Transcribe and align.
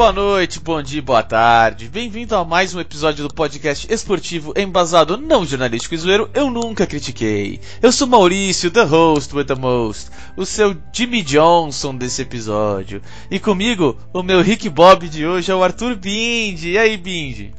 Boa 0.00 0.14
noite, 0.14 0.58
bom 0.58 0.82
dia, 0.82 1.02
boa 1.02 1.22
tarde. 1.22 1.86
Bem-vindo 1.86 2.34
a 2.34 2.42
mais 2.42 2.74
um 2.74 2.80
episódio 2.80 3.28
do 3.28 3.34
podcast 3.34 3.86
esportivo 3.92 4.54
embasado 4.56 5.18
não 5.18 5.44
jornalístico 5.44 5.94
e 5.94 5.98
zoeiro 5.98 6.30
Eu 6.32 6.48
Nunca 6.48 6.86
Critiquei. 6.86 7.60
Eu 7.82 7.92
sou 7.92 8.06
Maurício, 8.06 8.70
the 8.70 8.82
host 8.82 9.36
with 9.36 9.44
the 9.44 9.54
most, 9.54 10.10
o 10.38 10.46
seu 10.46 10.74
Jimmy 10.90 11.20
Johnson 11.22 11.94
desse 11.94 12.22
episódio. 12.22 13.02
E 13.30 13.38
comigo, 13.38 13.94
o 14.10 14.22
meu 14.22 14.40
Rick 14.40 14.70
Bob 14.70 15.06
de 15.06 15.26
hoje 15.26 15.52
é 15.52 15.54
o 15.54 15.62
Arthur 15.62 15.94
Bindi. 15.96 16.70
E 16.70 16.78
aí, 16.78 16.96
Bindi? 16.96 17.52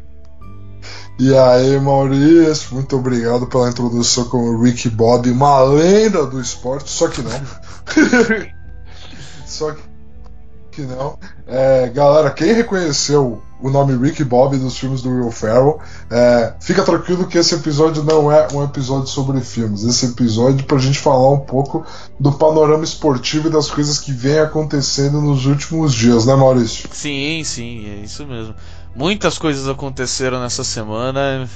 E 1.19 1.37
aí, 1.37 1.79
Maurício, 1.79 2.73
muito 2.73 2.97
obrigado 2.97 3.45
pela 3.45 3.69
introdução 3.69 4.27
com 4.29 4.37
o 4.37 4.63
Rick 4.63 4.89
Bob, 4.89 5.29
uma 5.29 5.61
lenda 5.61 6.25
do 6.25 6.41
esporte, 6.41 6.89
só 6.89 7.07
que 7.07 7.21
não. 7.21 7.39
só 9.45 9.73
que 9.73 9.90
que 10.71 10.81
não. 10.81 11.19
É, 11.45 11.89
galera, 11.89 12.31
quem 12.31 12.53
reconheceu 12.53 13.41
o 13.61 13.69
nome 13.69 13.95
Rick 13.95 14.23
Bob 14.23 14.57
dos 14.57 14.77
filmes 14.77 15.01
do 15.01 15.09
Will 15.09 15.31
Ferrell, 15.31 15.79
é, 16.09 16.53
fica 16.59 16.83
tranquilo 16.83 17.27
que 17.27 17.37
esse 17.37 17.53
episódio 17.53 18.03
não 18.03 18.31
é 18.31 18.47
um 18.51 18.63
episódio 18.63 19.07
sobre 19.07 19.39
filmes. 19.41 19.83
Esse 19.83 20.07
episódio 20.07 20.61
é 20.61 20.63
pra 20.63 20.79
gente 20.79 20.97
falar 20.97 21.29
um 21.29 21.39
pouco 21.39 21.85
do 22.19 22.31
panorama 22.31 22.83
esportivo 22.83 23.47
e 23.47 23.51
das 23.51 23.69
coisas 23.69 23.99
que 23.99 24.11
vem 24.11 24.39
acontecendo 24.39 25.21
nos 25.21 25.45
últimos 25.45 25.93
dias, 25.93 26.25
né, 26.25 26.35
Maurício? 26.35 26.89
Sim, 26.91 27.43
sim, 27.43 27.87
é 27.87 28.03
isso 28.03 28.25
mesmo. 28.25 28.55
Muitas 28.95 29.37
coisas 29.37 29.67
aconteceram 29.67 30.41
nessa 30.41 30.63
semana. 30.63 31.47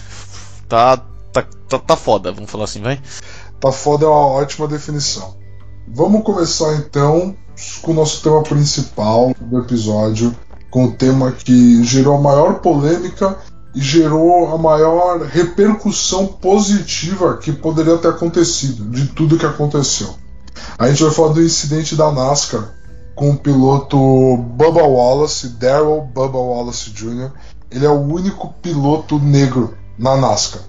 Tá, 0.70 0.98
tá, 1.34 1.44
tá, 1.68 1.80
tá 1.80 1.96
foda, 1.96 2.32
vamos 2.32 2.52
falar 2.52 2.66
assim, 2.66 2.82
vai? 2.82 3.02
Tá 3.60 3.72
foda 3.72 4.06
é 4.06 4.08
uma 4.08 4.28
ótima 4.28 4.68
definição. 4.68 5.36
Vamos 5.88 6.24
começar 6.24 6.76
então 6.76 7.36
com 7.82 7.92
o 7.92 7.96
nosso 7.96 8.22
tema 8.22 8.42
principal 8.42 9.34
do 9.40 9.60
episódio, 9.60 10.36
com 10.70 10.86
o 10.86 10.92
tema 10.92 11.32
que 11.32 11.84
gerou 11.84 12.18
a 12.18 12.22
maior 12.22 12.60
polêmica 12.60 13.38
e 13.74 13.82
gerou 13.82 14.54
a 14.54 14.58
maior 14.58 15.22
repercussão 15.22 16.28
positiva 16.28 17.38
que 17.38 17.52
poderia 17.52 17.98
ter 17.98 18.08
acontecido, 18.08 18.90
de 18.90 19.08
tudo 19.08 19.38
que 19.38 19.46
aconteceu. 19.46 20.16
A 20.78 20.88
gente 20.88 21.04
vai 21.04 21.12
falar 21.12 21.34
do 21.34 21.44
incidente 21.44 21.96
da 21.96 22.12
NASCAR 22.12 22.74
com 23.16 23.32
o 23.32 23.38
piloto 23.38 23.98
Bubba 23.98 24.84
Wallace, 24.84 25.50
Daryl 25.50 26.02
Bubba 26.02 26.38
Wallace 26.38 26.90
Jr. 26.92 27.32
Ele 27.72 27.86
é 27.86 27.90
o 27.90 28.02
único 28.02 28.54
piloto 28.62 29.20
negro 29.20 29.78
na 29.98 30.16
NASCAR. 30.18 30.62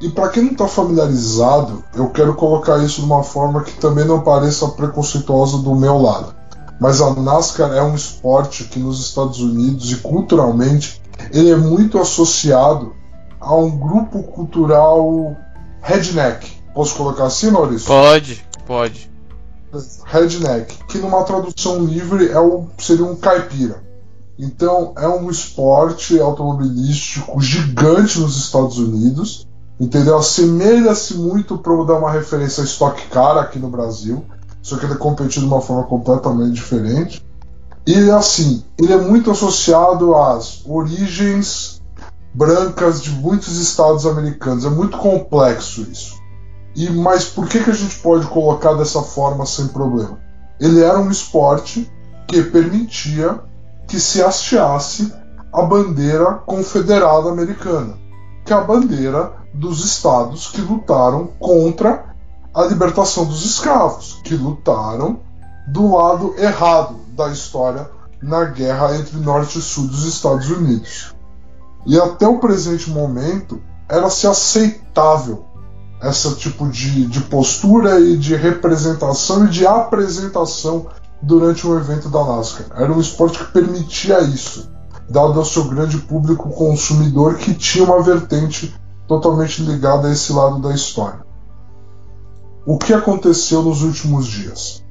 E 0.00 0.10
para 0.10 0.28
quem 0.28 0.44
não 0.44 0.52
está 0.52 0.68
familiarizado, 0.68 1.82
eu 1.94 2.10
quero 2.10 2.34
colocar 2.34 2.78
isso 2.84 3.00
de 3.00 3.06
uma 3.06 3.22
forma 3.22 3.62
que 3.62 3.72
também 3.80 4.04
não 4.04 4.20
pareça 4.20 4.68
preconceituosa 4.68 5.58
do 5.58 5.74
meu 5.74 5.96
lado. 5.98 6.34
Mas 6.78 7.00
a 7.00 7.14
NASCAR 7.14 7.72
é 7.72 7.82
um 7.82 7.94
esporte 7.94 8.64
que 8.64 8.78
nos 8.78 9.00
Estados 9.00 9.40
Unidos 9.40 9.90
e 9.90 9.96
culturalmente 9.96 11.00
ele 11.32 11.50
é 11.50 11.56
muito 11.56 11.98
associado 11.98 12.94
a 13.40 13.54
um 13.54 13.70
grupo 13.70 14.22
cultural 14.22 15.34
redneck. 15.80 16.46
Posso 16.74 16.94
colocar 16.94 17.24
assim, 17.24 17.50
Maurício? 17.50 17.86
Pode, 17.86 18.44
pode. 18.66 19.10
Redneck, 20.04 20.76
que 20.84 20.98
numa 20.98 21.24
tradução 21.24 21.84
livre 21.84 22.28
é 22.28 22.38
o, 22.38 22.66
seria 22.76 23.04
um 23.04 23.16
caipira. 23.16 23.82
Então 24.38 24.92
é 24.98 25.08
um 25.08 25.30
esporte 25.30 26.20
automobilístico 26.20 27.40
gigante 27.40 28.20
nos 28.20 28.36
Estados 28.36 28.78
Unidos 28.78 29.46
Entendeu? 29.78 30.16
Assemelha-se 30.16 31.14
muito 31.14 31.58
para 31.58 31.84
dar 31.84 31.98
uma 31.98 32.10
referência 32.10 32.62
a 32.62 32.66
Stock 32.66 33.06
Car 33.08 33.36
aqui 33.36 33.58
no 33.58 33.68
Brasil, 33.68 34.24
só 34.62 34.76
que 34.76 34.86
ele 34.86 34.94
é 34.94 34.98
competido 34.98 35.46
de 35.46 35.52
uma 35.52 35.60
forma 35.60 35.84
completamente 35.84 36.54
diferente. 36.54 37.24
E 37.86 38.10
assim, 38.10 38.64
ele 38.78 38.92
é 38.92 38.96
muito 38.96 39.30
associado 39.30 40.16
às 40.16 40.62
origens 40.66 41.80
brancas 42.34 43.02
de 43.02 43.10
muitos 43.10 43.58
estados 43.58 44.06
americanos. 44.06 44.64
É 44.64 44.70
muito 44.70 44.98
complexo 44.98 45.82
isso. 45.82 46.16
E 46.74 46.90
mas 46.90 47.24
por 47.24 47.48
que, 47.48 47.62
que 47.62 47.70
a 47.70 47.74
gente 47.74 47.98
pode 48.00 48.26
colocar 48.26 48.74
dessa 48.74 49.02
forma 49.02 49.46
sem 49.46 49.68
problema? 49.68 50.18
Ele 50.58 50.82
era 50.82 50.98
um 50.98 51.10
esporte 51.10 51.90
que 52.26 52.42
permitia 52.42 53.40
que 53.86 54.00
se 54.00 54.22
hasteasse 54.22 55.12
a 55.52 55.62
bandeira 55.62 56.34
confederada 56.44 57.30
americana, 57.30 57.94
que 58.44 58.52
é 58.52 58.56
a 58.56 58.60
bandeira 58.60 59.32
dos 59.56 59.84
estados 59.84 60.48
que 60.48 60.60
lutaram 60.60 61.28
contra 61.38 62.14
a 62.54 62.64
libertação 62.64 63.24
dos 63.24 63.44
escravos, 63.44 64.20
que 64.24 64.34
lutaram 64.34 65.20
do 65.66 65.94
lado 65.94 66.34
errado 66.38 66.96
da 67.16 67.28
história 67.30 67.90
na 68.22 68.44
guerra 68.44 68.96
entre 68.96 69.18
Norte 69.18 69.58
e 69.58 69.62
Sul 69.62 69.86
dos 69.86 70.04
Estados 70.04 70.48
Unidos. 70.50 71.14
E 71.84 71.98
até 71.98 72.26
o 72.26 72.38
presente 72.38 72.90
momento 72.90 73.60
era-se 73.88 74.26
aceitável 74.26 75.44
esse 76.02 76.34
tipo 76.36 76.68
de, 76.68 77.06
de 77.06 77.20
postura 77.20 78.00
e 78.00 78.16
de 78.16 78.34
representação 78.34 79.46
e 79.46 79.48
de 79.48 79.66
apresentação 79.66 80.86
durante 81.22 81.66
um 81.66 81.76
evento 81.76 82.08
da 82.08 82.22
NASCAR. 82.22 82.66
Era 82.76 82.92
um 82.92 83.00
esporte 83.00 83.38
que 83.38 83.52
permitia 83.52 84.20
isso, 84.20 84.70
dado 85.08 85.38
ao 85.38 85.44
seu 85.44 85.64
grande 85.64 85.98
público 85.98 86.50
consumidor 86.50 87.36
que 87.36 87.54
tinha 87.54 87.84
uma 87.84 88.02
vertente 88.02 88.74
totalmente 89.06 89.62
ligada 89.62 90.08
a 90.08 90.12
esse 90.12 90.32
lado 90.32 90.58
da 90.60 90.74
história. 90.74 91.24
O 92.66 92.78
que 92.78 92.92
aconteceu 92.92 93.62
nos 93.62 93.82
últimos 93.82 94.26
dias? 94.26 94.84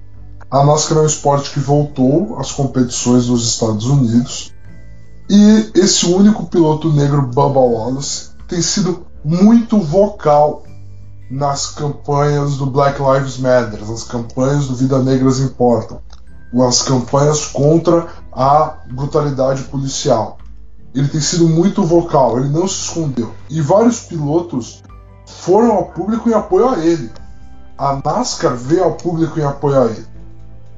A 0.50 0.64
NASCAR 0.64 1.00
é 1.00 1.02
um 1.02 1.06
esporte 1.06 1.52
que 1.52 1.59
voltou 1.59 2.38
às 2.40 2.52
competições 2.52 3.26
dos 3.26 3.46
Estados 3.46 3.86
Unidos 3.86 4.53
e 5.30 5.72
esse 5.76 6.06
único 6.06 6.46
piloto 6.46 6.94
negro, 6.94 7.24
Bubba 7.24 7.59
Wallace, 7.59 8.30
tem 8.48 8.62
sido 8.62 9.06
muito 9.24 9.80
vocal 9.80 10.64
nas 11.30 11.68
campanhas 11.68 12.58
do 12.58 12.68
Black 12.68 13.02
Lives 13.02 13.38
Matter, 13.40 13.84
nas 13.86 14.03
campanhas 14.03 14.68
do 14.68 14.76
Vida 14.76 15.00
Negras 15.02 15.40
Importam, 15.40 16.00
nas 16.53 16.84
campanhas 16.84 17.47
contra 17.47 18.08
a 18.32 18.78
brutalidade 18.92 19.64
policial 19.64 20.38
ele 20.96 21.10
tem 21.10 21.20
sido 21.20 21.50
muito 21.50 21.84
vocal, 21.84 22.40
ele 22.40 22.48
não 22.48 22.68
se 22.68 22.86
escondeu. 22.86 23.34
E 23.50 23.60
vários 23.60 24.00
pilotos 24.00 24.82
foram 25.26 25.74
ao 25.74 25.86
público 25.88 26.30
em 26.30 26.34
apoio 26.34 26.70
a 26.70 26.80
ele. 26.80 27.12
A 27.78 28.00
NASCAR 28.04 28.56
veio 28.56 28.86
ao 28.86 28.94
público 28.94 29.38
em 29.38 29.44
apoio 29.44 29.82
a 29.82 29.86
ele. 29.88 30.08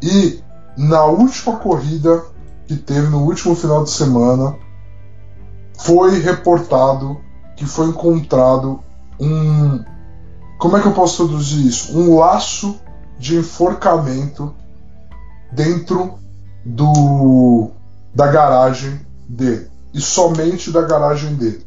E 0.02 0.42
na 0.76 1.06
última 1.06 1.58
corrida 1.58 2.24
que 2.66 2.76
teve 2.76 3.08
no 3.08 3.24
último 3.26 3.56
final 3.56 3.84
de 3.84 3.92
semana, 3.92 4.56
foi 5.78 6.20
reportado 6.20 7.22
que 7.56 7.66
foi 7.66 7.88
encontrado 7.90 8.80
um. 9.20 9.84
Como 10.58 10.78
é 10.78 10.82
que 10.82 10.88
eu 10.88 10.94
posso 10.94 11.28
traduzir 11.28 11.68
isso? 11.68 11.96
Um 11.96 12.18
laço 12.18 12.80
de 13.20 13.38
enforcamento 13.38 14.54
dentro 15.52 16.18
do 16.66 17.70
da 18.16 18.26
garagem 18.26 19.00
dele 19.30 19.77
e 19.98 20.02
somente 20.02 20.72
da 20.72 20.84
garagem 20.84 21.34
dele. 21.36 21.66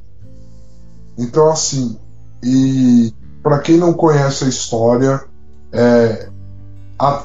Então, 1.18 1.50
assim, 1.50 1.98
e 2.42 3.12
para 3.42 3.58
quem 3.58 3.76
não 3.76 3.92
conhece 3.92 4.44
a 4.44 4.48
história, 4.48 5.22
é, 5.72 6.28
a, 6.96 7.24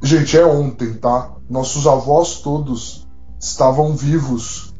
gente, 0.00 0.38
é 0.38 0.46
ontem, 0.46 0.94
tá? 0.94 1.32
Nossos 1.50 1.86
avós 1.86 2.36
todos 2.36 3.06
estavam 3.40 3.96
vivos 3.96 4.72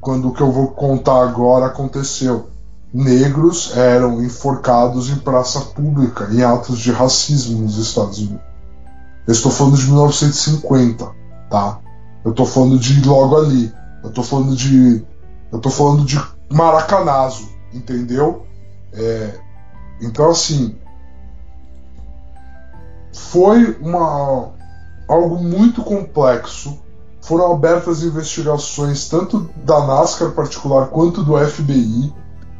quando 0.00 0.28
o 0.28 0.32
que 0.34 0.42
eu 0.42 0.52
vou 0.52 0.68
contar 0.68 1.22
agora 1.22 1.66
aconteceu. 1.66 2.50
Negros 2.92 3.76
eram 3.76 4.22
enforcados 4.22 5.08
em 5.08 5.16
praça 5.16 5.60
pública 5.60 6.28
em 6.30 6.42
atos 6.42 6.78
de 6.78 6.92
racismo 6.92 7.62
nos 7.62 7.78
Estados 7.78 8.18
Unidos. 8.18 8.44
Eu 9.26 9.32
estou 9.32 9.50
falando 9.50 9.78
de 9.78 9.86
1950, 9.86 11.10
tá? 11.50 11.80
Eu 12.24 12.30
estou 12.30 12.46
falando 12.46 12.78
de 12.78 13.02
logo 13.08 13.36
ali. 13.36 13.72
Eu 14.04 14.12
tô 14.12 14.22
falando 14.22 14.54
de. 14.54 15.02
Eu 15.50 15.58
tô 15.58 15.70
falando 15.70 16.04
de 16.04 16.22
maracanazo, 16.52 17.48
entendeu? 17.72 18.46
É, 18.92 19.40
então 20.00 20.30
assim. 20.30 20.76
Foi 23.12 23.76
uma, 23.80 24.50
algo 25.08 25.42
muito 25.42 25.82
complexo. 25.82 26.82
Foram 27.22 27.52
abertas 27.52 28.02
investigações 28.02 29.08
tanto 29.08 29.48
da 29.64 29.86
NASCAR 29.86 30.32
particular 30.32 30.88
quanto 30.88 31.22
do 31.22 31.38
FBI 31.38 32.12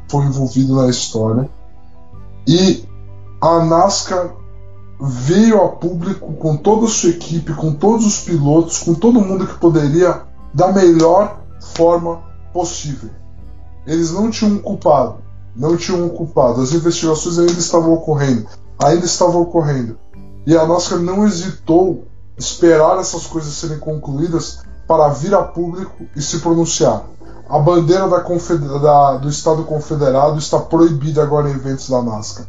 foi 0.08 0.24
envolvido 0.24 0.76
na 0.76 0.88
história. 0.88 1.50
E 2.46 2.84
a 3.40 3.64
NASCAR 3.64 4.34
veio 5.00 5.62
a 5.62 5.68
público 5.68 6.32
com 6.34 6.56
toda 6.56 6.86
a 6.86 6.88
sua 6.88 7.10
equipe, 7.10 7.52
com 7.52 7.74
todos 7.74 8.06
os 8.06 8.20
pilotos, 8.20 8.78
com 8.78 8.94
todo 8.94 9.20
mundo 9.20 9.46
que 9.46 9.58
poderia 9.58 10.22
da 10.54 10.72
melhor 10.72 11.40
forma 11.74 12.22
possível. 12.52 13.10
Eles 13.86 14.12
não 14.12 14.30
tinham 14.30 14.52
um 14.52 14.58
culpado, 14.58 15.16
não 15.54 15.76
tinham 15.76 16.04
um 16.04 16.08
culpado. 16.08 16.62
As 16.62 16.72
investigações 16.72 17.38
ainda 17.38 17.52
estavam 17.52 17.92
ocorrendo, 17.92 18.46
ainda 18.82 19.04
estavam 19.04 19.42
ocorrendo. 19.42 19.98
E 20.46 20.56
a 20.56 20.66
NASCAR 20.66 21.00
não 21.00 21.26
hesitou 21.26 22.04
esperar 22.36 22.98
essas 22.98 23.26
coisas 23.26 23.54
serem 23.54 23.78
concluídas 23.78 24.62
para 24.86 25.08
vir 25.08 25.34
a 25.34 25.42
público 25.42 26.06
e 26.14 26.22
se 26.22 26.38
pronunciar. 26.38 27.04
A 27.48 27.58
bandeira 27.58 28.08
da 28.08 28.18
da, 28.18 29.16
do 29.18 29.28
Estado 29.28 29.64
Confederado 29.64 30.38
está 30.38 30.58
proibida 30.58 31.22
agora 31.22 31.48
em 31.48 31.54
eventos 31.54 31.88
da 31.88 32.02
NASCAR. 32.02 32.46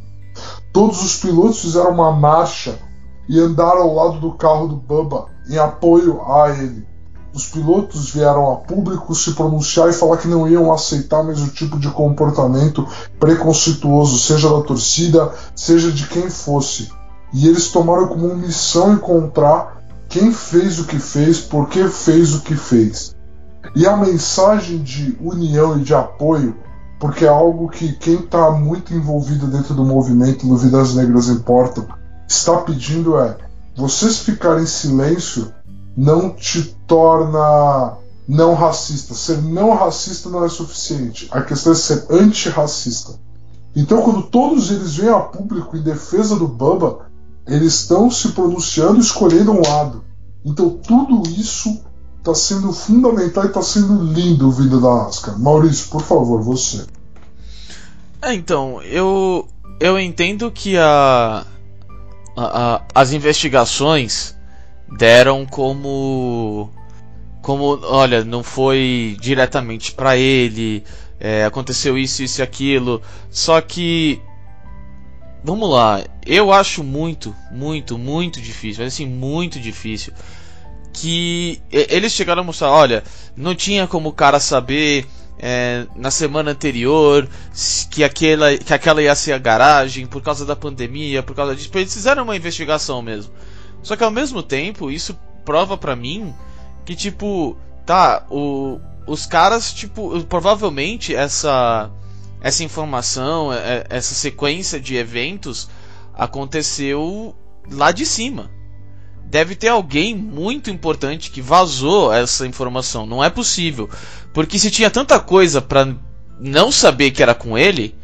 Todos 0.71 1.03
os 1.03 1.17
pilotos 1.17 1.61
fizeram 1.61 1.91
uma 1.91 2.11
marcha 2.11 2.77
e 3.27 3.39
andaram 3.39 3.81
ao 3.81 3.93
lado 3.93 4.19
do 4.19 4.33
carro 4.33 4.67
do 4.67 4.75
Bubba 4.75 5.27
em 5.49 5.57
apoio 5.57 6.21
a 6.21 6.49
ele. 6.49 6.85
Os 7.35 7.47
pilotos 7.47 8.11
vieram 8.11 8.49
a 8.49 8.55
público 8.55 9.13
se 9.13 9.33
pronunciar 9.33 9.89
e 9.89 9.93
falar 9.93 10.15
que 10.15 10.27
não 10.29 10.47
iam 10.47 10.71
aceitar 10.71 11.21
mais 11.21 11.41
o 11.41 11.49
tipo 11.49 11.77
de 11.77 11.89
comportamento 11.89 12.87
preconceituoso, 13.19 14.17
seja 14.17 14.49
da 14.49 14.61
torcida, 14.61 15.33
seja 15.53 15.91
de 15.91 16.07
quem 16.07 16.29
fosse. 16.29 16.89
E 17.33 17.45
eles 17.45 17.67
tomaram 17.67 18.07
como 18.07 18.33
missão 18.37 18.93
encontrar 18.93 19.83
quem 20.07 20.31
fez 20.31 20.79
o 20.79 20.85
que 20.85 20.97
fez, 20.97 21.41
por 21.41 21.67
que 21.67 21.89
fez 21.89 22.33
o 22.35 22.39
que 22.39 22.55
fez. 22.55 23.13
E 23.75 23.85
a 23.85 23.97
mensagem 23.97 24.81
de 24.81 25.17
união 25.19 25.77
e 25.77 25.83
de 25.83 25.93
apoio, 25.93 26.55
porque 27.01 27.25
é 27.25 27.27
algo 27.27 27.67
que 27.67 27.91
quem 27.91 28.15
está 28.15 28.49
muito 28.51 28.93
envolvido 28.93 29.47
dentro 29.47 29.73
do 29.73 29.83
movimento 29.83 30.47
do 30.47 30.55
Vidas 30.55 30.95
Negras 30.95 31.27
Importam 31.27 31.85
está 32.29 32.59
pedindo 32.59 33.17
é: 33.19 33.35
vocês 33.75 34.19
ficarem 34.19 34.63
em 34.63 34.67
silêncio 34.67 35.51
não 35.95 36.29
te 36.29 36.75
torna 36.87 37.97
não 38.27 38.53
racista. 38.53 39.13
Ser 39.13 39.41
não 39.41 39.73
racista 39.75 40.29
não 40.29 40.43
é 40.43 40.49
suficiente. 40.49 41.27
A 41.31 41.41
questão 41.41 41.73
é 41.73 41.75
ser 41.75 42.05
antirracista. 42.09 43.19
Então, 43.75 44.01
quando 44.01 44.23
todos 44.23 44.71
eles 44.71 44.95
vêm 44.95 45.09
a 45.09 45.19
público 45.19 45.75
em 45.75 45.81
defesa 45.81 46.35
do 46.37 46.47
Bubba, 46.47 47.07
eles 47.45 47.81
estão 47.81 48.09
se 48.09 48.29
pronunciando, 48.29 48.99
escolhendo 48.99 49.51
um 49.51 49.61
lado. 49.61 50.03
Então, 50.43 50.69
tudo 50.69 51.29
isso 51.29 51.81
está 52.19 52.33
sendo 52.33 52.71
fundamental 52.73 53.43
e 53.43 53.47
está 53.47 53.61
sendo 53.61 54.01
lindo 54.01 54.47
o 54.47 54.51
vídeo 54.51 54.79
da 54.79 55.03
NASCAR. 55.03 55.37
Maurício, 55.39 55.89
por 55.89 56.01
favor, 56.01 56.41
você. 56.41 56.85
É, 58.21 58.33
então, 58.33 58.81
eu 58.81 59.47
eu 59.79 59.99
entendo 59.99 60.49
que 60.49 60.77
a, 60.77 61.45
a, 62.35 62.75
a 62.75 62.81
as 62.95 63.11
investigações 63.11 64.34
deram 64.97 65.45
como 65.45 66.71
como 67.41 67.79
olha 67.83 68.23
não 68.23 68.43
foi 68.43 69.17
diretamente 69.19 69.91
para 69.91 70.17
ele 70.17 70.83
é, 71.19 71.45
aconteceu 71.45 71.97
isso 71.97 72.23
isso 72.23 72.41
e 72.41 72.43
aquilo 72.43 73.01
só 73.29 73.61
que 73.61 74.21
vamos 75.43 75.69
lá 75.69 76.03
eu 76.25 76.51
acho 76.51 76.83
muito 76.83 77.35
muito 77.51 77.97
muito 77.97 78.41
difícil 78.41 78.83
mas 78.83 78.93
assim 78.93 79.05
muito 79.05 79.59
difícil 79.59 80.13
que 80.93 81.61
eles 81.71 82.13
chegaram 82.13 82.41
a 82.41 82.45
mostrar 82.45 82.71
olha 82.71 83.03
não 83.35 83.53
tinha 83.53 83.85
como 83.87 84.09
o 84.09 84.13
cara 84.13 84.39
saber 84.39 85.05
é, 85.37 85.85
na 85.95 86.09
semana 86.11 86.51
anterior 86.51 87.27
que 87.89 88.03
aquela, 88.03 88.57
que 88.57 88.73
aquela 88.73 89.01
ia 89.01 89.15
ser 89.15 89.33
a 89.33 89.37
garagem 89.37 90.05
por 90.05 90.21
causa 90.21 90.45
da 90.45 90.55
pandemia, 90.55 91.21
por 91.21 91.35
causa 91.35 91.55
disso. 91.55 91.69
Eles 91.73 91.93
fizeram 91.93 92.23
uma 92.23 92.35
investigação 92.35 93.01
mesmo. 93.01 93.33
Só 93.85 93.95
que 93.95 94.03
ao 94.03 94.09
mesmo 94.09 94.41
tempo, 94.41 94.89
isso 94.89 95.15
prova 95.45 95.77
para 95.77 95.95
mim 95.95 96.33
que, 96.83 96.95
tipo, 96.95 97.55
tá, 97.85 98.25
o, 98.31 98.79
os 99.05 99.27
caras, 99.27 99.71
tipo, 99.71 100.23
provavelmente 100.23 101.15
essa, 101.15 101.91
essa 102.41 102.63
informação, 102.63 103.53
é, 103.53 103.57
é, 103.57 103.85
essa 103.91 104.15
sequência 104.15 104.79
de 104.79 104.95
eventos 104.95 105.69
aconteceu 106.15 107.35
lá 107.71 107.91
de 107.91 108.07
cima. 108.07 108.49
Deve 109.23 109.55
ter 109.55 109.67
alguém 109.67 110.15
muito 110.15 110.71
importante 110.71 111.29
que 111.29 111.39
vazou 111.39 112.11
essa 112.11 112.47
informação. 112.47 113.05
Não 113.05 113.23
é 113.23 113.29
possível. 113.29 113.87
Porque 114.33 114.57
se 114.57 114.71
tinha 114.71 114.89
tanta 114.89 115.19
coisa 115.19 115.61
pra 115.61 115.87
não 116.39 116.71
saber 116.71 117.11
que 117.11 117.21
era 117.21 117.35
com 117.35 117.55
ele, 117.55 117.95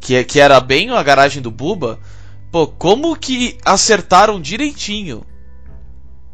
que, 0.00 0.24
que 0.24 0.40
era 0.40 0.58
bem 0.60 0.88
a 0.88 1.02
garagem 1.02 1.42
do 1.42 1.50
Buba, 1.50 1.98
Pô, 2.50 2.66
como 2.66 3.16
que 3.16 3.58
acertaram 3.64 4.40
direitinho? 4.40 5.24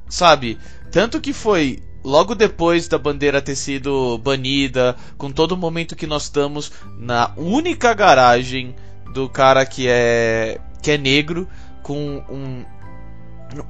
Sabe? 0.08 0.58
Tanto 0.90 1.20
que 1.20 1.32
foi 1.32 1.82
logo 2.04 2.34
depois 2.34 2.88
da 2.88 2.98
bandeira 2.98 3.40
ter 3.40 3.56
sido 3.56 4.18
banida, 4.18 4.96
com 5.16 5.30
todo 5.30 5.52
o 5.52 5.56
momento 5.56 5.96
que 5.96 6.06
nós 6.06 6.24
estamos 6.24 6.72
na 6.98 7.32
única 7.36 7.94
garagem 7.94 8.74
do 9.12 9.28
cara 9.28 9.64
que 9.64 9.86
é 9.88 10.60
que 10.82 10.90
é 10.90 10.98
negro 10.98 11.48
com 11.82 12.24
um 12.28 12.64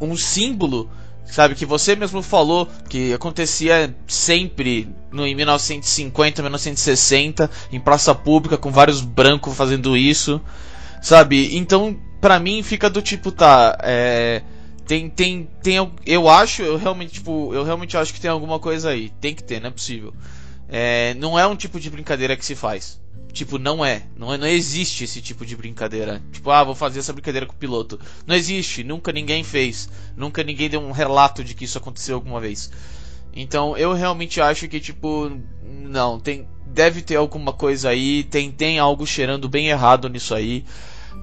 um 0.00 0.16
símbolo, 0.16 0.88
sabe 1.24 1.56
que 1.56 1.66
você 1.66 1.96
mesmo 1.96 2.22
falou 2.22 2.68
que 2.88 3.12
acontecia 3.12 3.94
sempre 4.06 4.88
no 5.10 5.26
em 5.26 5.34
1950, 5.34 6.40
1960 6.40 7.50
em 7.72 7.80
praça 7.80 8.14
pública 8.14 8.56
com 8.56 8.70
vários 8.70 9.00
brancos 9.00 9.54
fazendo 9.54 9.96
isso, 9.96 10.40
sabe? 11.02 11.56
Então 11.56 11.98
pra 12.22 12.38
mim 12.38 12.62
fica 12.62 12.88
do 12.88 13.02
tipo, 13.02 13.32
tá, 13.32 13.76
é, 13.82 14.42
tem, 14.86 15.10
tem, 15.10 15.50
tem, 15.60 15.92
eu 16.06 16.28
acho, 16.28 16.62
eu 16.62 16.76
realmente, 16.78 17.14
tipo, 17.14 17.52
eu 17.52 17.64
realmente 17.64 17.96
acho 17.96 18.14
que 18.14 18.20
tem 18.20 18.30
alguma 18.30 18.60
coisa 18.60 18.90
aí, 18.90 19.10
tem 19.20 19.34
que 19.34 19.42
ter, 19.42 19.60
não 19.60 19.68
é 19.68 19.72
possível. 19.72 20.14
É, 20.68 21.14
não 21.14 21.36
é 21.36 21.44
um 21.46 21.56
tipo 21.56 21.80
de 21.80 21.90
brincadeira 21.90 22.36
que 22.36 22.44
se 22.44 22.54
faz. 22.54 23.02
Tipo, 23.32 23.58
não 23.58 23.84
é. 23.84 24.04
Não, 24.16 24.32
é, 24.32 24.38
não 24.38 24.46
existe 24.46 25.04
esse 25.04 25.20
tipo 25.20 25.44
de 25.44 25.56
brincadeira. 25.56 26.22
Tipo, 26.30 26.50
ah, 26.50 26.62
vou 26.62 26.74
fazer 26.74 27.00
essa 27.00 27.12
brincadeira 27.12 27.46
com 27.46 27.54
o 27.54 27.56
piloto. 27.56 27.98
Não 28.26 28.34
existe. 28.36 28.84
Nunca 28.84 29.10
ninguém 29.10 29.42
fez. 29.42 29.88
Nunca 30.16 30.42
ninguém 30.42 30.70
deu 30.70 30.80
um 30.80 30.92
relato 30.92 31.42
de 31.42 31.54
que 31.54 31.64
isso 31.64 31.78
aconteceu 31.78 32.14
alguma 32.14 32.40
vez. 32.40 32.70
Então, 33.34 33.76
eu 33.76 33.94
realmente 33.94 34.40
acho 34.40 34.68
que, 34.68 34.78
tipo, 34.78 35.32
não, 35.62 36.20
tem. 36.20 36.46
Deve 36.66 37.02
ter 37.02 37.16
alguma 37.16 37.52
coisa 37.52 37.88
aí. 37.88 38.22
Tem, 38.24 38.50
tem 38.50 38.78
algo 38.78 39.06
cheirando 39.06 39.48
bem 39.48 39.68
errado 39.68 40.08
nisso 40.08 40.34
aí. 40.34 40.64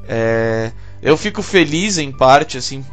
É. 0.08 0.72
Eu 1.02 1.16
fico 1.18 1.42
feliz 1.42 1.98
em 1.98 2.12
parte, 2.12 2.58
assim, 2.58 2.86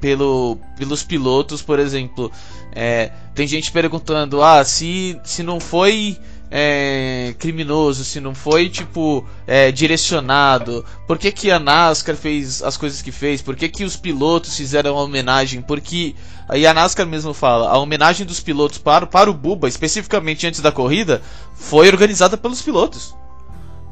pelo, 0.00 0.58
pelos 0.76 1.02
pilotos, 1.02 1.62
por 1.62 1.78
exemplo. 1.78 2.32
É, 2.72 3.10
tem 3.34 3.46
gente 3.46 3.70
perguntando: 3.70 4.42
ah, 4.42 4.64
se, 4.64 5.20
se 5.24 5.42
não 5.42 5.60
foi 5.60 6.18
é, 6.50 7.34
criminoso, 7.38 8.04
se 8.04 8.20
não 8.20 8.34
foi 8.34 8.68
tipo 8.68 9.24
é, 9.46 9.70
direcionado, 9.70 10.84
por 11.06 11.16
que, 11.16 11.30
que 11.30 11.50
a 11.50 11.60
NASCAR 11.60 12.16
fez 12.16 12.62
as 12.62 12.76
coisas 12.76 13.00
que 13.00 13.12
fez, 13.12 13.40
por 13.40 13.54
que, 13.54 13.68
que 13.68 13.84
os 13.84 13.96
pilotos 13.96 14.56
fizeram 14.56 14.98
a 14.98 15.02
homenagem, 15.02 15.62
porque 15.62 16.14
aí 16.48 16.66
a 16.66 16.74
NASCAR 16.74 17.06
mesmo 17.06 17.32
fala, 17.32 17.68
a 17.68 17.78
homenagem 17.78 18.26
dos 18.26 18.40
pilotos 18.40 18.78
para, 18.78 19.06
para 19.06 19.30
o 19.30 19.34
Buba, 19.34 19.68
especificamente 19.68 20.46
antes 20.46 20.60
da 20.60 20.72
corrida, 20.72 21.22
foi 21.54 21.86
organizada 21.86 22.36
pelos 22.36 22.62
pilotos. 22.62 23.14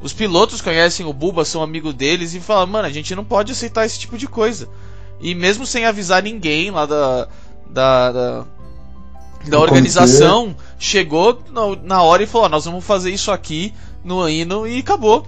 Os 0.01 0.13
pilotos 0.13 0.61
conhecem 0.61 1.05
o 1.05 1.13
Buba, 1.13 1.43
são 1.43 1.61
amigos 1.61 1.93
deles 1.93 2.33
e 2.33 2.39
falam, 2.39 2.67
mano, 2.67 2.87
a 2.87 2.91
gente 2.91 3.13
não 3.15 3.25
pode 3.25 3.51
aceitar 3.51 3.85
esse 3.85 3.99
tipo 3.99 4.17
de 4.17 4.27
coisa. 4.27 4.69
E 5.19 5.35
mesmo 5.35 5.65
sem 5.65 5.85
avisar 5.85 6.23
ninguém 6.23 6.71
lá 6.71 6.85
da. 6.85 7.27
da, 7.69 8.11
da, 8.11 8.45
da 9.47 9.59
organização, 9.59 10.55
chegou 10.77 11.41
na 11.83 12.01
hora 12.01 12.23
e 12.23 12.27
falou, 12.27 12.49
nós 12.49 12.65
vamos 12.65 12.85
fazer 12.85 13.11
isso 13.11 13.31
aqui 13.31 13.73
no 14.03 14.27
hino 14.29 14.65
e 14.65 14.79
acabou. 14.79 15.25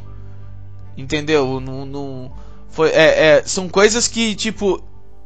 Entendeu? 0.98 1.60
Não, 1.60 1.86
não, 1.86 2.32
foi, 2.70 2.90
é, 2.90 3.40
é, 3.40 3.44
são 3.46 3.68
coisas 3.68 4.08
que, 4.08 4.36
tipo, 4.36 4.82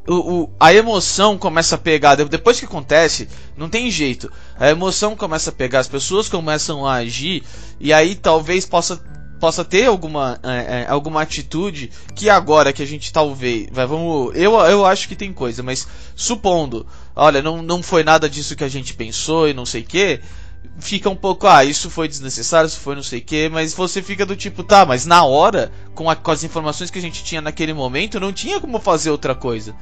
o, 0.06 0.14
o, 0.14 0.50
a 0.58 0.72
emoção 0.72 1.38
começa 1.38 1.74
a 1.76 1.78
pegar. 1.78 2.14
Depois 2.16 2.58
que 2.58 2.66
acontece, 2.66 3.28
não 3.56 3.68
tem 3.68 3.90
jeito. 3.90 4.30
A 4.58 4.68
emoção 4.70 5.16
começa 5.16 5.50
a 5.50 5.52
pegar, 5.52 5.80
as 5.80 5.88
pessoas 5.88 6.28
começam 6.28 6.86
a 6.86 6.94
agir, 6.94 7.44
e 7.78 7.92
aí 7.92 8.14
talvez 8.14 8.66
possa 8.66 9.00
possa 9.40 9.64
ter 9.64 9.86
alguma, 9.86 10.38
é, 10.42 10.82
é, 10.82 10.86
alguma 10.88 11.22
atitude 11.22 11.90
que 12.14 12.28
agora 12.28 12.72
que 12.72 12.82
a 12.82 12.86
gente 12.86 13.12
talvez. 13.12 13.68
Vai, 13.70 13.86
vamos, 13.86 14.34
eu, 14.34 14.54
eu 14.60 14.84
acho 14.84 15.08
que 15.08 15.16
tem 15.16 15.32
coisa, 15.32 15.62
mas 15.62 15.86
supondo, 16.14 16.86
olha, 17.14 17.42
não, 17.42 17.62
não 17.62 17.82
foi 17.82 18.02
nada 18.02 18.28
disso 18.28 18.56
que 18.56 18.64
a 18.64 18.68
gente 18.68 18.94
pensou 18.94 19.48
e 19.48 19.54
não 19.54 19.66
sei 19.66 19.82
que. 19.82 20.20
Fica 20.78 21.08
um 21.08 21.16
pouco, 21.16 21.46
ah, 21.46 21.64
isso 21.64 21.88
foi 21.88 22.06
desnecessário, 22.06 22.66
isso 22.66 22.80
foi 22.80 22.94
não 22.94 23.02
sei 23.02 23.20
que, 23.20 23.48
mas 23.48 23.72
você 23.72 24.02
fica 24.02 24.26
do 24.26 24.36
tipo, 24.36 24.62
tá, 24.62 24.84
mas 24.84 25.06
na 25.06 25.24
hora, 25.24 25.72
com, 25.94 26.10
a, 26.10 26.16
com 26.16 26.30
as 26.30 26.44
informações 26.44 26.90
que 26.90 26.98
a 26.98 27.02
gente 27.02 27.24
tinha 27.24 27.40
naquele 27.40 27.72
momento, 27.72 28.20
não 28.20 28.32
tinha 28.32 28.60
como 28.60 28.78
fazer 28.78 29.10
outra 29.10 29.34
coisa. 29.34 29.74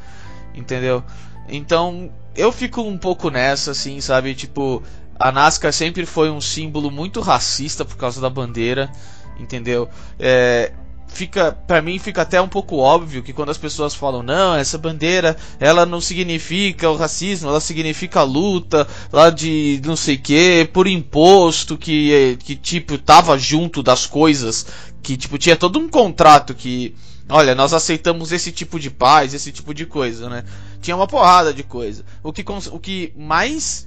Entendeu? 0.54 1.02
Então, 1.48 2.12
eu 2.36 2.52
fico 2.52 2.82
um 2.82 2.96
pouco 2.96 3.28
nessa, 3.28 3.72
assim, 3.72 4.00
sabe? 4.00 4.34
Tipo, 4.34 4.82
a 5.18 5.32
NASCAR 5.32 5.72
sempre 5.72 6.06
foi 6.06 6.30
um 6.30 6.40
símbolo 6.40 6.90
muito 6.90 7.20
racista 7.20 7.84
por 7.84 7.96
causa 7.96 8.20
da 8.20 8.30
bandeira 8.30 8.90
entendeu? 9.38 9.88
É, 10.18 10.72
fica 11.14 11.52
para 11.52 11.80
mim 11.80 11.98
fica 11.98 12.22
até 12.22 12.40
um 12.40 12.48
pouco 12.48 12.76
óbvio 12.76 13.22
que 13.22 13.32
quando 13.32 13.50
as 13.50 13.58
pessoas 13.58 13.94
falam 13.94 14.22
não 14.22 14.54
essa 14.54 14.76
bandeira 14.76 15.36
ela 15.60 15.86
não 15.86 16.00
significa 16.00 16.90
o 16.90 16.96
racismo 16.96 17.48
ela 17.48 17.60
significa 17.60 18.20
a 18.20 18.24
luta 18.24 18.86
lá 19.12 19.30
de 19.30 19.80
não 19.84 19.94
sei 19.94 20.16
que 20.16 20.68
por 20.72 20.86
imposto 20.86 21.78
que 21.78 22.36
que 22.40 22.56
tipo 22.56 22.98
tava 22.98 23.38
junto 23.38 23.82
das 23.82 24.06
coisas 24.06 24.66
que 25.02 25.16
tipo 25.16 25.38
tinha 25.38 25.56
todo 25.56 25.78
um 25.78 25.88
contrato 25.88 26.54
que 26.54 26.94
olha 27.28 27.54
nós 27.54 27.72
aceitamos 27.72 28.32
esse 28.32 28.50
tipo 28.50 28.80
de 28.80 28.90
paz 28.90 29.32
esse 29.32 29.52
tipo 29.52 29.72
de 29.72 29.86
coisa 29.86 30.28
né 30.28 30.44
tinha 30.80 30.96
uma 30.96 31.06
porrada 31.06 31.54
de 31.54 31.62
coisa 31.62 32.04
o 32.22 32.32
que 32.32 32.44
o 32.72 32.80
que 32.80 33.12
mais 33.16 33.86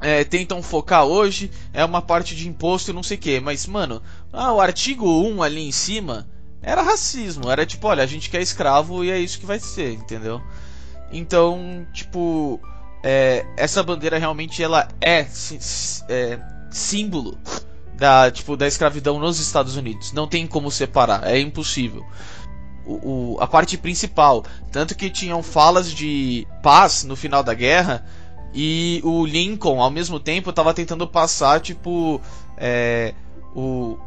é, 0.00 0.24
tentam 0.24 0.62
focar 0.62 1.04
hoje 1.04 1.50
é 1.72 1.84
uma 1.84 2.00
parte 2.00 2.34
de 2.34 2.48
imposto 2.48 2.90
e 2.90 2.94
não 2.94 3.02
sei 3.02 3.16
o 3.16 3.20
que. 3.20 3.40
Mas, 3.40 3.66
mano, 3.66 4.02
ah, 4.32 4.52
o 4.52 4.60
artigo 4.60 5.06
1 5.06 5.42
ali 5.42 5.66
em 5.66 5.72
cima 5.72 6.28
era 6.62 6.82
racismo. 6.82 7.50
Era 7.50 7.64
tipo, 7.64 7.86
olha, 7.86 8.02
a 8.02 8.06
gente 8.06 8.30
quer 8.30 8.42
escravo 8.42 9.04
e 9.04 9.10
é 9.10 9.18
isso 9.18 9.38
que 9.38 9.46
vai 9.46 9.58
ser, 9.58 9.92
entendeu? 9.94 10.42
Então, 11.10 11.86
tipo, 11.92 12.60
é, 13.02 13.46
essa 13.56 13.82
bandeira 13.82 14.18
realmente 14.18 14.62
ela 14.62 14.88
é, 15.00 15.26
é, 16.08 16.38
símbolo 16.70 17.38
da, 17.94 18.30
tipo, 18.30 18.56
da 18.56 18.66
escravidão 18.66 19.18
nos 19.18 19.40
Estados 19.40 19.76
Unidos. 19.76 20.12
Não 20.12 20.26
tem 20.26 20.46
como 20.46 20.70
separar, 20.70 21.26
é 21.26 21.40
impossível. 21.40 22.04
O, 22.86 23.34
o, 23.34 23.40
a 23.40 23.46
parte 23.46 23.76
principal, 23.76 24.44
tanto 24.72 24.94
que 24.94 25.10
tinham 25.10 25.42
falas 25.42 25.92
de 25.92 26.46
paz 26.62 27.04
no 27.04 27.16
final 27.16 27.42
da 27.42 27.52
guerra 27.52 28.04
e 28.54 29.00
o 29.04 29.26
Lincoln, 29.26 29.80
ao 29.80 29.90
mesmo 29.90 30.18
tempo, 30.18 30.50
estava 30.50 30.72
tentando 30.72 31.06
passar, 31.06 31.60
tipo. 31.60 32.20
É, 32.56 33.14
o, 33.54 33.98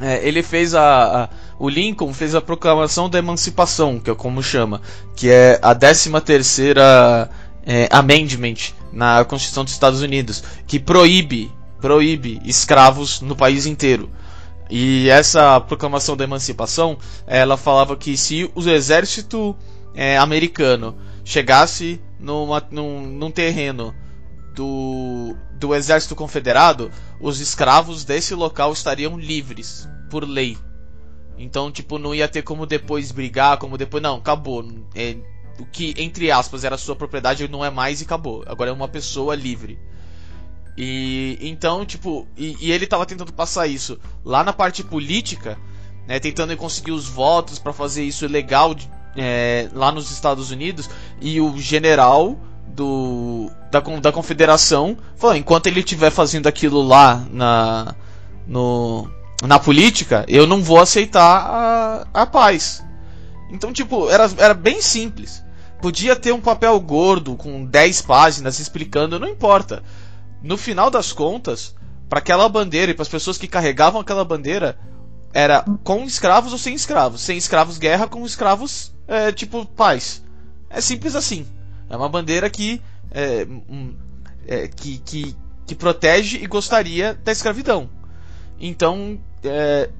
é, 0.00 0.26
ele 0.26 0.42
fez 0.42 0.74
a, 0.74 1.24
a, 1.24 1.28
O 1.58 1.68
Lincoln 1.68 2.12
fez 2.14 2.34
a 2.34 2.40
proclamação 2.40 3.08
da 3.08 3.18
emancipação, 3.18 4.00
que 4.00 4.10
é 4.10 4.14
como 4.14 4.42
chama, 4.42 4.80
que 5.14 5.30
é 5.30 5.58
a 5.62 5.74
13 5.74 6.10
terceira 6.20 7.30
é, 7.66 7.88
amendment 7.90 8.72
na 8.92 9.24
Constituição 9.24 9.64
dos 9.64 9.72
Estados 9.72 10.00
Unidos, 10.00 10.42
que 10.66 10.80
proíbe, 10.80 11.52
proíbe 11.80 12.40
escravos 12.44 13.20
no 13.20 13.36
país 13.36 13.66
inteiro. 13.66 14.10
E 14.70 15.08
essa 15.08 15.60
proclamação 15.60 16.16
da 16.16 16.24
emancipação, 16.24 16.96
ela 17.26 17.56
falava 17.56 17.96
que 17.96 18.16
se 18.16 18.50
o 18.54 18.68
exército 18.68 19.56
é, 19.94 20.16
americano 20.16 20.96
chegasse 21.24 22.00
numa, 22.18 22.62
num, 22.70 23.00
num 23.06 23.30
terreno 23.30 23.94
do, 24.54 25.34
do 25.58 25.74
exército 25.74 26.14
confederado, 26.14 26.90
os 27.20 27.40
escravos 27.40 28.04
desse 28.04 28.34
local 28.34 28.72
estariam 28.72 29.18
livres 29.18 29.88
por 30.10 30.24
lei. 30.24 30.56
Então, 31.38 31.70
tipo, 31.70 31.98
não 31.98 32.14
ia 32.14 32.28
ter 32.28 32.42
como 32.42 32.66
depois 32.66 33.12
brigar, 33.12 33.56
como 33.58 33.78
depois. 33.78 34.02
Não, 34.02 34.16
acabou. 34.16 34.64
É, 34.94 35.16
o 35.58 35.66
que, 35.66 35.94
entre 35.96 36.30
aspas, 36.30 36.64
era 36.64 36.76
sua 36.76 36.96
propriedade 36.96 37.48
não 37.48 37.64
é 37.64 37.70
mais 37.70 38.00
e 38.00 38.04
acabou. 38.04 38.42
Agora 38.46 38.70
é 38.70 38.72
uma 38.72 38.88
pessoa 38.88 39.34
livre. 39.34 39.78
E 40.76 41.38
então, 41.40 41.84
tipo, 41.84 42.26
e, 42.36 42.56
e 42.60 42.72
ele 42.72 42.86
tava 42.86 43.04
tentando 43.04 43.32
passar 43.32 43.66
isso 43.66 43.98
lá 44.24 44.42
na 44.42 44.52
parte 44.52 44.82
política, 44.82 45.58
né, 46.06 46.18
tentando 46.18 46.56
conseguir 46.56 46.92
os 46.92 47.06
votos 47.06 47.58
para 47.58 47.72
fazer 47.72 48.04
isso 48.04 48.26
legal 48.26 48.74
é, 49.16 49.68
lá 49.72 49.90
nos 49.92 50.10
Estados 50.10 50.50
Unidos 50.50 50.88
e 51.20 51.40
o 51.40 51.58
general 51.58 52.38
do 52.74 53.50
da, 53.70 53.80
da 53.80 54.12
confederação 54.12 54.96
falou 55.16 55.36
enquanto 55.36 55.66
ele 55.66 55.80
estiver 55.80 56.10
fazendo 56.10 56.46
aquilo 56.46 56.82
lá 56.82 57.24
na 57.30 57.94
no, 58.46 59.08
na 59.42 59.58
política 59.58 60.24
eu 60.28 60.46
não 60.46 60.62
vou 60.62 60.80
aceitar 60.80 61.20
a, 61.22 62.06
a 62.22 62.26
paz 62.26 62.84
então 63.50 63.72
tipo 63.72 64.08
era, 64.08 64.30
era 64.38 64.54
bem 64.54 64.80
simples 64.80 65.44
podia 65.80 66.16
ter 66.16 66.32
um 66.32 66.40
papel 66.40 66.78
gordo 66.80 67.36
com 67.36 67.64
10 67.64 68.02
páginas 68.02 68.58
explicando 68.58 69.18
não 69.18 69.28
importa 69.28 69.82
no 70.42 70.56
final 70.56 70.90
das 70.90 71.12
contas 71.12 71.74
para 72.08 72.18
aquela 72.18 72.48
bandeira 72.48 72.90
e 72.90 72.94
para 72.94 73.02
as 73.02 73.08
pessoas 73.08 73.38
que 73.38 73.46
carregavam 73.46 74.00
aquela 74.00 74.24
bandeira 74.24 74.78
era 75.32 75.64
com 75.84 76.04
escravos 76.04 76.52
ou 76.52 76.58
sem 76.58 76.74
escravos 76.74 77.20
sem 77.20 77.36
escravos 77.36 77.78
guerra 77.78 78.08
com 78.08 78.24
escravos 78.24 78.92
é, 79.10 79.32
tipo 79.32 79.66
paz. 79.66 80.22
É 80.70 80.80
simples 80.80 81.16
assim. 81.16 81.44
É 81.90 81.96
uma 81.96 82.08
bandeira 82.08 82.48
que, 82.48 82.80
é, 83.10 83.46
é, 84.46 84.68
que, 84.68 84.98
que, 84.98 85.36
que, 85.66 85.74
protege 85.74 86.38
e 86.38 86.46
gostaria 86.46 87.18
da 87.24 87.32
escravidão. 87.32 87.90
Então, 88.60 89.18
é, 89.42 89.90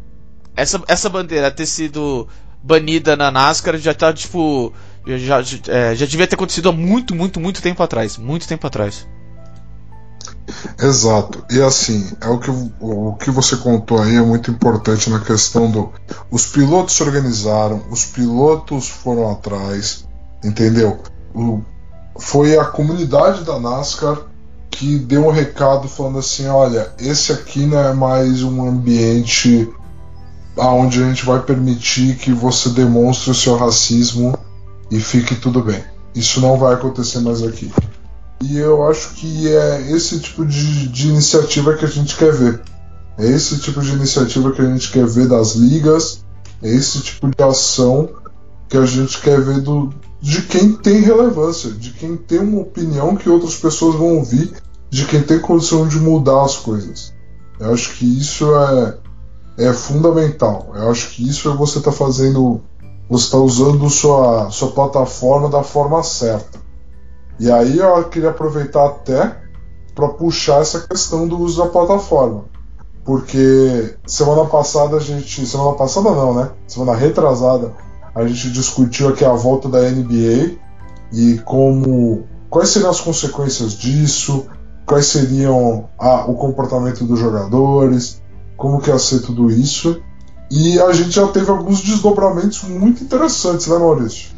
essa, 0.54 0.80
essa 0.86 1.08
bandeira 1.08 1.50
ter 1.50 1.66
sido 1.66 2.28
banida 2.62 3.16
na 3.16 3.30
NASCAR 3.30 3.76
já 3.76 3.92
tá 3.92 4.12
tipo. 4.12 4.72
Já, 5.04 5.42
já, 5.42 5.58
é, 5.66 5.94
já 5.96 6.06
devia 6.06 6.26
ter 6.26 6.36
acontecido 6.36 6.68
há 6.68 6.72
muito, 6.72 7.14
muito, 7.14 7.40
muito 7.40 7.60
tempo 7.60 7.82
atrás. 7.82 8.16
Muito 8.16 8.46
tempo 8.46 8.66
atrás. 8.66 9.08
Exato. 10.78 11.44
E 11.50 11.60
assim, 11.60 12.12
é 12.20 12.28
o 12.28 12.38
que, 12.38 12.50
o 12.80 13.14
que 13.14 13.30
você 13.30 13.56
contou 13.56 14.00
aí 14.00 14.16
é 14.16 14.22
muito 14.22 14.50
importante 14.50 15.10
na 15.10 15.20
questão 15.20 15.70
do. 15.70 15.92
Os 16.30 16.46
pilotos 16.46 16.94
se 16.94 17.02
organizaram, 17.02 17.82
os 17.90 18.04
pilotos 18.04 18.88
foram 18.88 19.30
atrás, 19.30 20.06
entendeu? 20.44 21.00
O, 21.34 21.62
foi 22.20 22.56
a 22.56 22.64
comunidade 22.64 23.42
da 23.44 23.58
NASCAR 23.58 24.18
que 24.70 24.98
deu 24.98 25.26
um 25.26 25.30
recado 25.30 25.88
falando 25.88 26.18
assim: 26.18 26.46
olha, 26.46 26.92
esse 26.98 27.32
aqui 27.32 27.66
não 27.66 27.78
é 27.78 27.92
mais 27.92 28.42
um 28.42 28.66
ambiente 28.68 29.68
aonde 30.56 31.02
a 31.02 31.06
gente 31.06 31.24
vai 31.24 31.40
permitir 31.40 32.16
que 32.16 32.32
você 32.32 32.68
demonstre 32.68 33.30
o 33.30 33.34
seu 33.34 33.56
racismo 33.56 34.38
e 34.90 35.00
fique 35.00 35.34
tudo 35.34 35.62
bem. 35.62 35.82
Isso 36.14 36.40
não 36.40 36.58
vai 36.58 36.74
acontecer 36.74 37.20
mais 37.20 37.42
aqui. 37.42 37.72
E 38.42 38.58
eu 38.58 38.88
acho 38.88 39.14
que 39.14 39.48
é 39.48 39.90
esse 39.90 40.18
tipo 40.18 40.44
de, 40.44 40.88
de 40.88 41.08
iniciativa 41.08 41.74
que 41.74 41.84
a 41.84 41.88
gente 41.88 42.16
quer 42.16 42.32
ver. 42.32 42.60
É 43.18 43.26
esse 43.26 43.58
tipo 43.58 43.80
de 43.80 43.92
iniciativa 43.92 44.52
que 44.52 44.62
a 44.62 44.66
gente 44.66 44.90
quer 44.90 45.06
ver 45.06 45.28
das 45.28 45.54
ligas, 45.54 46.24
é 46.62 46.68
esse 46.68 47.00
tipo 47.00 47.28
de 47.28 47.42
ação 47.42 48.08
que 48.70 48.76
a 48.76 48.86
gente 48.86 49.20
quer 49.20 49.40
ver 49.40 49.60
do, 49.60 49.90
de 50.20 50.42
quem 50.42 50.72
tem 50.72 51.00
relevância, 51.00 51.72
de 51.72 51.90
quem 51.90 52.16
tem 52.16 52.38
uma 52.38 52.60
opinião 52.60 53.16
que 53.16 53.28
outras 53.28 53.56
pessoas 53.56 53.96
vão 53.96 54.18
ouvir, 54.18 54.52
de 54.88 55.04
quem 55.06 55.20
tem 55.22 55.40
condição 55.40 55.88
de 55.88 55.98
mudar 55.98 56.44
as 56.44 56.56
coisas. 56.56 57.12
Eu 57.58 57.74
acho 57.74 57.96
que 57.96 58.04
isso 58.04 58.54
é, 58.54 58.98
é 59.58 59.72
fundamental. 59.72 60.70
Eu 60.74 60.88
acho 60.88 61.10
que 61.10 61.28
isso 61.28 61.50
é 61.50 61.54
você 61.54 61.78
estar 61.78 61.90
tá 61.90 61.96
fazendo, 61.96 62.60
você 63.08 63.24
está 63.24 63.38
usando 63.38 63.90
sua, 63.90 64.50
sua 64.50 64.70
plataforma 64.70 65.48
da 65.48 65.64
forma 65.64 66.00
certa. 66.04 66.60
E 67.40 67.50
aí 67.50 67.76
eu 67.76 68.04
queria 68.04 68.30
aproveitar 68.30 68.86
até 68.86 69.36
para 69.96 70.08
puxar 70.10 70.60
essa 70.60 70.86
questão 70.86 71.26
do 71.26 71.40
uso 71.40 71.60
da 71.60 71.68
plataforma. 71.68 72.44
Porque 73.04 73.96
semana 74.06 74.44
passada 74.44 74.98
a 74.98 75.00
gente. 75.00 75.44
Semana 75.44 75.72
passada 75.72 76.10
não, 76.10 76.34
né? 76.34 76.50
Semana 76.68 76.94
retrasada 76.94 77.74
a 78.14 78.26
gente 78.26 78.50
discutiu 78.50 79.08
aqui 79.08 79.24
a 79.24 79.32
volta 79.32 79.68
da 79.68 79.80
NBA 79.90 80.56
e 81.12 81.38
como. 81.44 82.24
Quais 82.48 82.70
seriam 82.70 82.90
as 82.90 83.00
consequências 83.00 83.74
disso? 83.74 84.46
Quais 84.84 85.06
seriam 85.06 85.88
a, 85.96 86.28
o 86.28 86.34
comportamento 86.34 87.04
dos 87.04 87.20
jogadores? 87.20 88.20
Como 88.56 88.80
que 88.80 88.90
ia 88.90 88.98
ser 88.98 89.20
tudo 89.20 89.50
isso? 89.50 90.02
E 90.50 90.80
a 90.80 90.92
gente 90.92 91.10
já 91.10 91.28
teve 91.28 91.48
alguns 91.48 91.80
desdobramentos 91.80 92.64
muito 92.64 93.04
interessantes, 93.04 93.68
né, 93.68 93.78
Maurício? 93.78 94.30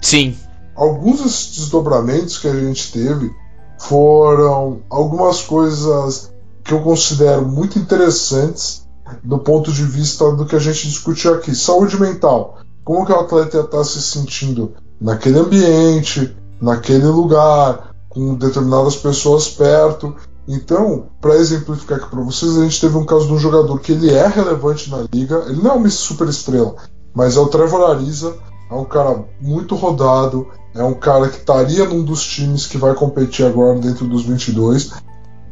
Sim, 0.00 0.36
alguns 0.76 1.18
desdobramentos 1.56 2.38
que 2.38 2.46
a 2.46 2.54
gente 2.54 2.92
teve 2.92 3.34
foram 3.78 4.82
algumas 4.88 5.42
coisas 5.42 6.30
que 6.62 6.72
eu 6.72 6.82
considero 6.82 7.46
muito 7.46 7.78
interessantes 7.78 8.86
do 9.22 9.38
ponto 9.38 9.72
de 9.72 9.84
vista 9.84 10.30
do 10.32 10.46
que 10.46 10.56
a 10.56 10.60
gente 10.60 10.86
discutiu 10.86 11.34
aqui. 11.34 11.54
Saúde 11.54 11.98
mental. 11.98 12.58
Como 12.86 13.04
que 13.04 13.10
o 13.10 13.18
atleta 13.18 13.62
está 13.62 13.82
se 13.82 14.00
sentindo 14.00 14.74
naquele 15.00 15.40
ambiente, 15.40 16.36
naquele 16.62 17.08
lugar, 17.08 17.90
com 18.08 18.36
determinadas 18.36 18.94
pessoas 18.94 19.48
perto. 19.48 20.14
Então, 20.46 21.08
para 21.20 21.34
exemplificar 21.34 21.98
aqui 21.98 22.08
para 22.08 22.22
vocês, 22.22 22.56
a 22.56 22.62
gente 22.62 22.80
teve 22.80 22.96
um 22.96 23.04
caso 23.04 23.26
de 23.26 23.32
um 23.32 23.38
jogador 23.40 23.80
que 23.80 23.90
ele 23.90 24.14
é 24.14 24.28
relevante 24.28 24.88
na 24.88 25.04
liga, 25.12 25.46
ele 25.48 25.60
não 25.60 25.72
é 25.72 25.74
uma 25.74 25.90
super 25.90 26.28
estrela, 26.28 26.76
mas 27.12 27.36
é 27.36 27.40
o 27.40 27.48
Trevor 27.48 27.90
Ariza, 27.90 28.36
é 28.70 28.74
um 28.76 28.84
cara 28.84 29.24
muito 29.40 29.74
rodado, 29.74 30.46
é 30.72 30.84
um 30.84 30.94
cara 30.94 31.28
que 31.28 31.38
estaria 31.38 31.84
num 31.86 32.04
dos 32.04 32.24
times 32.24 32.68
que 32.68 32.78
vai 32.78 32.94
competir 32.94 33.44
agora 33.44 33.76
dentro 33.80 34.06
dos 34.06 34.22
22 34.22 34.92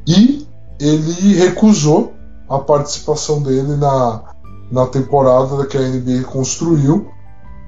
e 0.07 0.47
ele 0.79 1.35
recusou 1.35 2.15
a 2.49 2.61
participação 2.61 3.43
dele 3.43 3.75
na, 3.75 4.23
na 4.71 4.87
temporada 4.87 5.67
que 5.67 5.77
a 5.77 5.81
NBA 5.81 6.23
construiu 6.29 7.13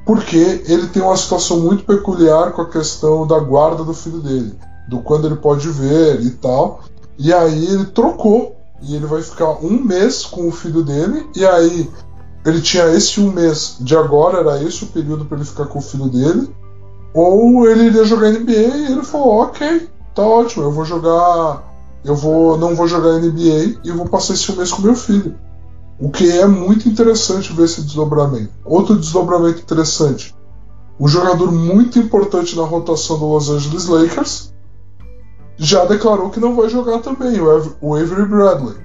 porque 0.07 0.63
ele 0.69 0.87
tem 0.87 1.03
uma 1.03 1.17
situação 1.17 1.59
muito 1.59 1.85
peculiar 1.85 2.53
com 2.53 2.63
a 2.63 2.71
questão 2.71 3.27
da 3.27 3.41
guarda 3.41 3.83
do 3.83 3.93
filho 3.93 4.21
dele, 4.21 4.55
do 4.89 5.01
quando 5.01 5.27
ele 5.27 5.35
pode 5.35 5.69
ver 5.69 6.23
e 6.23 6.31
tal. 6.31 6.85
E 7.19 7.33
aí 7.33 7.67
ele 7.67 7.87
trocou 7.87 8.55
e 8.81 8.95
ele 8.95 9.05
vai 9.05 9.21
ficar 9.21 9.51
um 9.65 9.83
mês 9.83 10.25
com 10.25 10.47
o 10.47 10.53
filho 10.53 10.85
dele 10.85 11.27
e 11.35 11.45
aí 11.45 11.91
ele 12.45 12.61
tinha 12.61 12.87
esse 12.91 13.21
um 13.21 13.33
mês 13.33 13.79
de 13.81 13.97
agora, 13.97 14.39
era 14.39 14.63
esse 14.63 14.85
o 14.85 14.87
período 14.87 15.25
para 15.25 15.39
ele 15.39 15.45
ficar 15.45 15.67
com 15.67 15.81
o 15.81 15.83
filho 15.83 16.09
dele, 16.09 16.49
ou 17.13 17.69
ele 17.69 17.87
iria 17.87 18.05
jogar 18.05 18.31
NBA 18.31 18.53
e 18.53 18.93
ele 18.93 19.03
falou: 19.03 19.43
ok, 19.43 19.89
tá 20.15 20.23
ótimo, 20.23 20.65
eu 20.65 20.71
vou 20.71 20.85
jogar. 20.85 21.75
Eu 22.05 22.15
vou, 22.15 22.57
não 22.57 22.77
vou 22.77 22.87
jogar 22.87 23.19
NBA 23.19 23.81
e 23.83 23.91
vou 23.91 24.09
passar 24.09 24.35
esse 24.35 24.53
mês 24.57 24.71
com 24.71 24.83
meu 24.83 24.95
filho. 24.95 25.35
O 25.99 26.11
que 26.11 26.31
é 26.39 26.47
muito 26.47 26.89
interessante 26.89 27.53
ver 27.53 27.65
esse 27.65 27.83
desdobramento. 27.83 28.53
Outro 28.65 28.97
desdobramento 28.97 29.61
interessante: 29.61 30.35
um 31.01 31.09
jogador 31.09 31.51
muito 31.51 31.99
importante 31.99 32.55
na 32.57 32.65
rotação 32.65 33.19
do 33.19 33.27
Los 33.27 33.49
Angeles 33.49 33.87
Lakers 33.87 34.55
já 35.57 35.85
declarou 35.87 36.31
que 36.31 36.41
não 36.41 36.55
vai 36.55 36.69
jogar 36.69 36.99
também, 36.99 37.41
o 37.41 37.95
Avery 37.95 38.27
Bradley. 38.27 38.77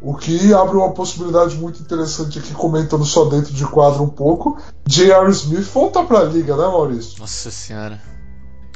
O 0.00 0.14
que 0.14 0.52
abre 0.52 0.76
uma 0.76 0.92
possibilidade 0.92 1.56
muito 1.56 1.80
interessante 1.80 2.38
aqui, 2.38 2.52
comentando 2.52 3.04
só 3.04 3.24
dentro 3.26 3.52
de 3.52 3.64
quadro 3.66 4.02
um 4.02 4.08
pouco. 4.08 4.58
J.R. 4.86 5.30
Smith 5.30 5.64
volta 5.72 6.02
pra 6.04 6.24
liga, 6.24 6.56
né, 6.56 6.66
Maurício? 6.66 7.18
Nossa 7.20 7.50
senhora. 7.50 8.00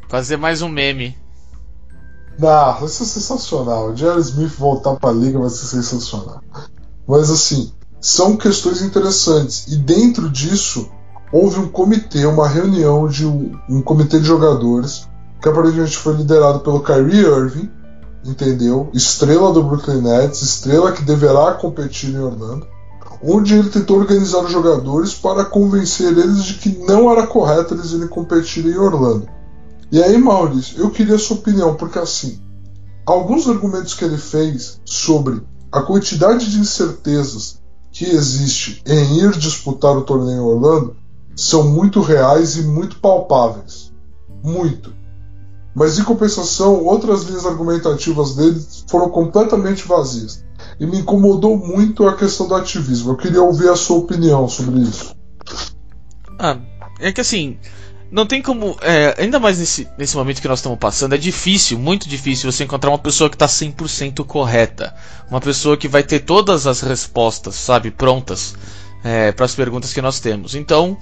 Fazer 0.08 0.38
mais 0.38 0.62
um 0.62 0.68
meme. 0.70 1.16
Não, 2.38 2.78
vai 2.78 2.88
ser 2.88 3.04
sensacional. 3.04 3.94
J.R. 3.94 4.20
Smith 4.20 4.52
voltar 4.52 4.96
pra 4.96 5.12
liga 5.12 5.38
vai 5.38 5.50
ser 5.50 5.66
sensacional. 5.66 6.40
Mas 7.08 7.30
assim, 7.30 7.72
são 8.00 8.36
questões 8.36 8.82
interessantes. 8.82 9.66
E 9.68 9.76
dentro 9.76 10.28
disso, 10.28 10.90
houve 11.32 11.58
um 11.58 11.68
comitê, 11.68 12.26
uma 12.26 12.46
reunião 12.46 13.08
de 13.08 13.26
um, 13.26 13.58
um 13.68 13.80
comitê 13.80 14.20
de 14.20 14.26
jogadores, 14.26 15.08
que 15.40 15.48
aparentemente 15.48 15.96
foi 15.96 16.14
liderado 16.14 16.60
pelo 16.60 16.82
Kyrie 16.82 17.24
Irving 17.24 17.70
entendeu? 18.24 18.90
Estrela 18.92 19.52
do 19.52 19.62
Brooklyn 19.62 20.02
Nets, 20.02 20.42
estrela 20.42 20.92
que 20.92 21.02
deverá 21.02 21.54
competir 21.54 22.10
em 22.10 22.18
Orlando, 22.18 22.66
onde 23.22 23.54
ele 23.54 23.68
tentou 23.68 23.98
organizar 23.98 24.44
os 24.44 24.50
jogadores 24.50 25.14
para 25.14 25.44
convencer 25.44 26.16
eles 26.16 26.44
de 26.44 26.54
que 26.54 26.78
não 26.86 27.10
era 27.10 27.26
correto 27.26 27.74
eles 27.74 27.92
irem 27.92 28.08
competir 28.08 28.66
em 28.66 28.76
Orlando. 28.76 29.28
E 29.90 30.02
aí, 30.02 30.18
Maurício, 30.18 30.78
eu 30.78 30.90
queria 30.90 31.16
a 31.16 31.18
sua 31.18 31.36
opinião, 31.36 31.74
porque 31.74 31.98
assim, 31.98 32.38
alguns 33.06 33.48
argumentos 33.48 33.94
que 33.94 34.04
ele 34.04 34.18
fez 34.18 34.80
sobre 34.84 35.42
a 35.70 35.82
quantidade 35.82 36.50
de 36.50 36.58
incertezas 36.58 37.60
que 37.90 38.04
existe 38.04 38.82
em 38.86 39.18
ir 39.18 39.32
disputar 39.32 39.96
o 39.96 40.02
torneio 40.02 40.38
em 40.38 40.40
Orlando 40.40 40.96
são 41.34 41.68
muito 41.68 42.00
reais 42.00 42.56
e 42.56 42.62
muito 42.62 42.98
palpáveis. 42.98 43.92
Muito. 44.42 44.92
Mas 45.74 45.98
em 45.98 46.04
compensação, 46.04 46.84
outras 46.84 47.24
linhas 47.24 47.46
argumentativas 47.46 48.34
dele 48.34 48.60
foram 48.88 49.08
completamente 49.08 49.86
vazias. 49.86 50.44
E 50.80 50.86
me 50.86 50.98
incomodou 50.98 51.56
muito 51.56 52.06
a 52.06 52.16
questão 52.16 52.48
do 52.48 52.54
ativismo. 52.54 53.12
Eu 53.12 53.16
queria 53.16 53.42
ouvir 53.42 53.68
a 53.68 53.76
sua 53.76 53.98
opinião 53.98 54.48
sobre 54.48 54.80
isso. 54.80 55.14
Ah, 56.38 56.58
é 56.98 57.12
que 57.12 57.20
assim, 57.20 57.58
não 58.10 58.26
tem 58.26 58.40
como. 58.40 58.76
É, 58.80 59.14
ainda 59.18 59.38
mais 59.38 59.58
nesse, 59.58 59.88
nesse 59.98 60.16
momento 60.16 60.40
que 60.40 60.48
nós 60.48 60.60
estamos 60.60 60.78
passando, 60.78 61.14
é 61.14 61.18
difícil, 61.18 61.78
muito 61.78 62.08
difícil 62.08 62.50
você 62.50 62.64
encontrar 62.64 62.90
uma 62.90 62.98
pessoa 62.98 63.28
que 63.28 63.36
está 63.36 63.46
100% 63.46 64.24
correta. 64.24 64.94
Uma 65.30 65.40
pessoa 65.40 65.76
que 65.76 65.88
vai 65.88 66.02
ter 66.02 66.20
todas 66.20 66.66
as 66.66 66.80
respostas, 66.80 67.54
sabe, 67.54 67.90
prontas 67.90 68.54
é, 69.04 69.32
para 69.32 69.44
as 69.44 69.54
perguntas 69.54 69.92
que 69.92 70.00
nós 70.00 70.20
temos. 70.20 70.54
Então, 70.54 70.96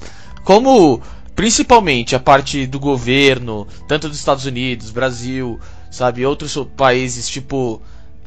como 0.44 1.00
principalmente 1.34 2.16
a 2.16 2.20
parte 2.20 2.66
do 2.66 2.80
governo, 2.80 3.68
tanto 3.86 4.08
dos 4.08 4.18
Estados 4.18 4.46
Unidos, 4.46 4.90
Brasil, 4.90 5.60
sabe, 5.90 6.26
outros 6.26 6.56
países, 6.76 7.28
tipo, 7.28 7.80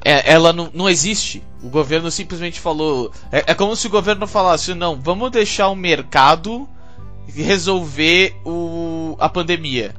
é, 0.05 0.31
ela 0.31 0.53
não, 0.53 0.69
não 0.73 0.89
existe. 0.89 1.43
O 1.61 1.69
governo 1.69 2.09
simplesmente 2.09 2.59
falou. 2.59 3.11
É, 3.31 3.43
é, 3.47 3.53
como 3.53 3.75
se 3.75 3.87
o 3.87 3.89
governo 3.89 4.25
falasse: 4.25 4.73
não, 4.73 4.99
vamos 5.01 5.31
deixar 5.31 5.67
o 5.67 5.75
mercado 5.75 6.67
resolver 7.35 8.35
o, 8.45 9.15
a 9.19 9.29
pandemia. 9.29 9.93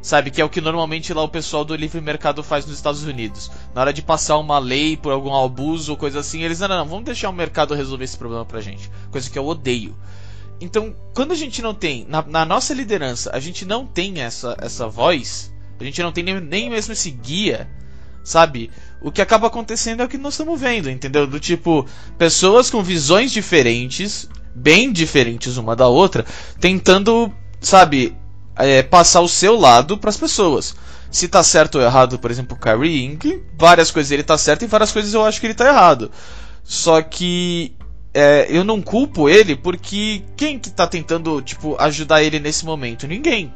Sabe, 0.00 0.30
que 0.30 0.40
é 0.40 0.44
o 0.44 0.48
que 0.48 0.60
normalmente 0.60 1.12
lá 1.12 1.22
o 1.24 1.28
pessoal 1.28 1.64
do 1.64 1.74
livre 1.74 2.00
mercado 2.00 2.40
faz 2.40 2.64
nos 2.64 2.76
Estados 2.76 3.02
Unidos. 3.02 3.50
Na 3.74 3.80
hora 3.80 3.92
de 3.92 4.02
passar 4.02 4.38
uma 4.38 4.58
lei 4.58 4.96
por 4.96 5.10
algum 5.10 5.34
abuso 5.34 5.90
ou 5.90 5.98
coisa 5.98 6.20
assim, 6.20 6.42
eles 6.42 6.60
não, 6.60 6.68
não, 6.68 6.76
não, 6.78 6.86
vamos 6.86 7.06
deixar 7.06 7.28
o 7.28 7.32
mercado 7.32 7.74
resolver 7.74 8.04
esse 8.04 8.16
problema 8.16 8.44
pra 8.44 8.60
gente. 8.60 8.88
Coisa 9.10 9.28
que 9.28 9.36
eu 9.36 9.44
odeio. 9.44 9.96
Então, 10.60 10.94
quando 11.12 11.32
a 11.32 11.34
gente 11.34 11.60
não 11.60 11.74
tem, 11.74 12.06
na, 12.08 12.22
na, 12.22 12.44
nossa 12.44 12.72
liderança, 12.72 13.30
a 13.34 13.40
gente 13.40 13.64
não 13.64 13.84
tem 13.84 14.20
essa, 14.20 14.56
essa 14.60 14.86
voz, 14.86 15.52
a 15.78 15.84
gente 15.84 16.02
não 16.02 16.12
tem 16.12 16.22
nem, 16.24 16.40
nem 16.40 16.70
mesmo 16.70 16.92
esse 16.92 17.10
guia, 17.10 17.68
sabe? 18.24 18.70
O 19.00 19.12
que 19.12 19.20
acaba 19.20 19.48
acontecendo 19.48 20.02
é 20.02 20.04
o 20.04 20.08
que 20.08 20.16
nós 20.16 20.34
estamos 20.34 20.60
vendo, 20.60 20.88
entendeu? 20.88 21.26
Do 21.26 21.38
tipo, 21.38 21.86
pessoas 22.16 22.70
com 22.70 22.82
visões 22.82 23.32
diferentes, 23.32 24.28
bem 24.56 24.90
diferentes 24.90 25.58
uma 25.58 25.76
da 25.76 25.86
outra, 25.86 26.24
tentando, 26.58 27.30
sabe, 27.60 28.16
é, 28.56 28.82
passar 28.82 29.20
o 29.20 29.28
seu 29.28 29.56
lado 29.56 29.98
para 29.98 30.10
as 30.10 30.16
pessoas. 30.16 30.74
Se 31.10 31.28
tá 31.28 31.42
certo 31.42 31.76
ou 31.76 31.84
errado, 31.84 32.18
por 32.18 32.30
exemplo, 32.30 32.56
o 32.56 32.60
Kyrie 32.60 33.04
Irving, 33.04 33.42
várias 33.56 33.90
coisas 33.90 34.10
ele 34.10 34.22
tá 34.22 34.36
certo 34.36 34.62
e 34.62 34.66
várias 34.66 34.90
coisas 34.90 35.12
eu 35.14 35.24
acho 35.24 35.40
que 35.40 35.46
ele 35.46 35.54
tá 35.54 35.68
errado. 35.68 36.10
Só 36.64 37.00
que 37.00 37.76
é, 38.12 38.46
eu 38.48 38.64
não 38.64 38.82
culpo 38.82 39.28
ele 39.28 39.54
porque 39.54 40.22
quem 40.36 40.58
que 40.58 40.70
tá 40.70 40.86
tentando, 40.86 41.40
tipo, 41.42 41.76
ajudar 41.78 42.22
ele 42.22 42.40
nesse 42.40 42.64
momento? 42.64 43.06
Ninguém. 43.06 43.52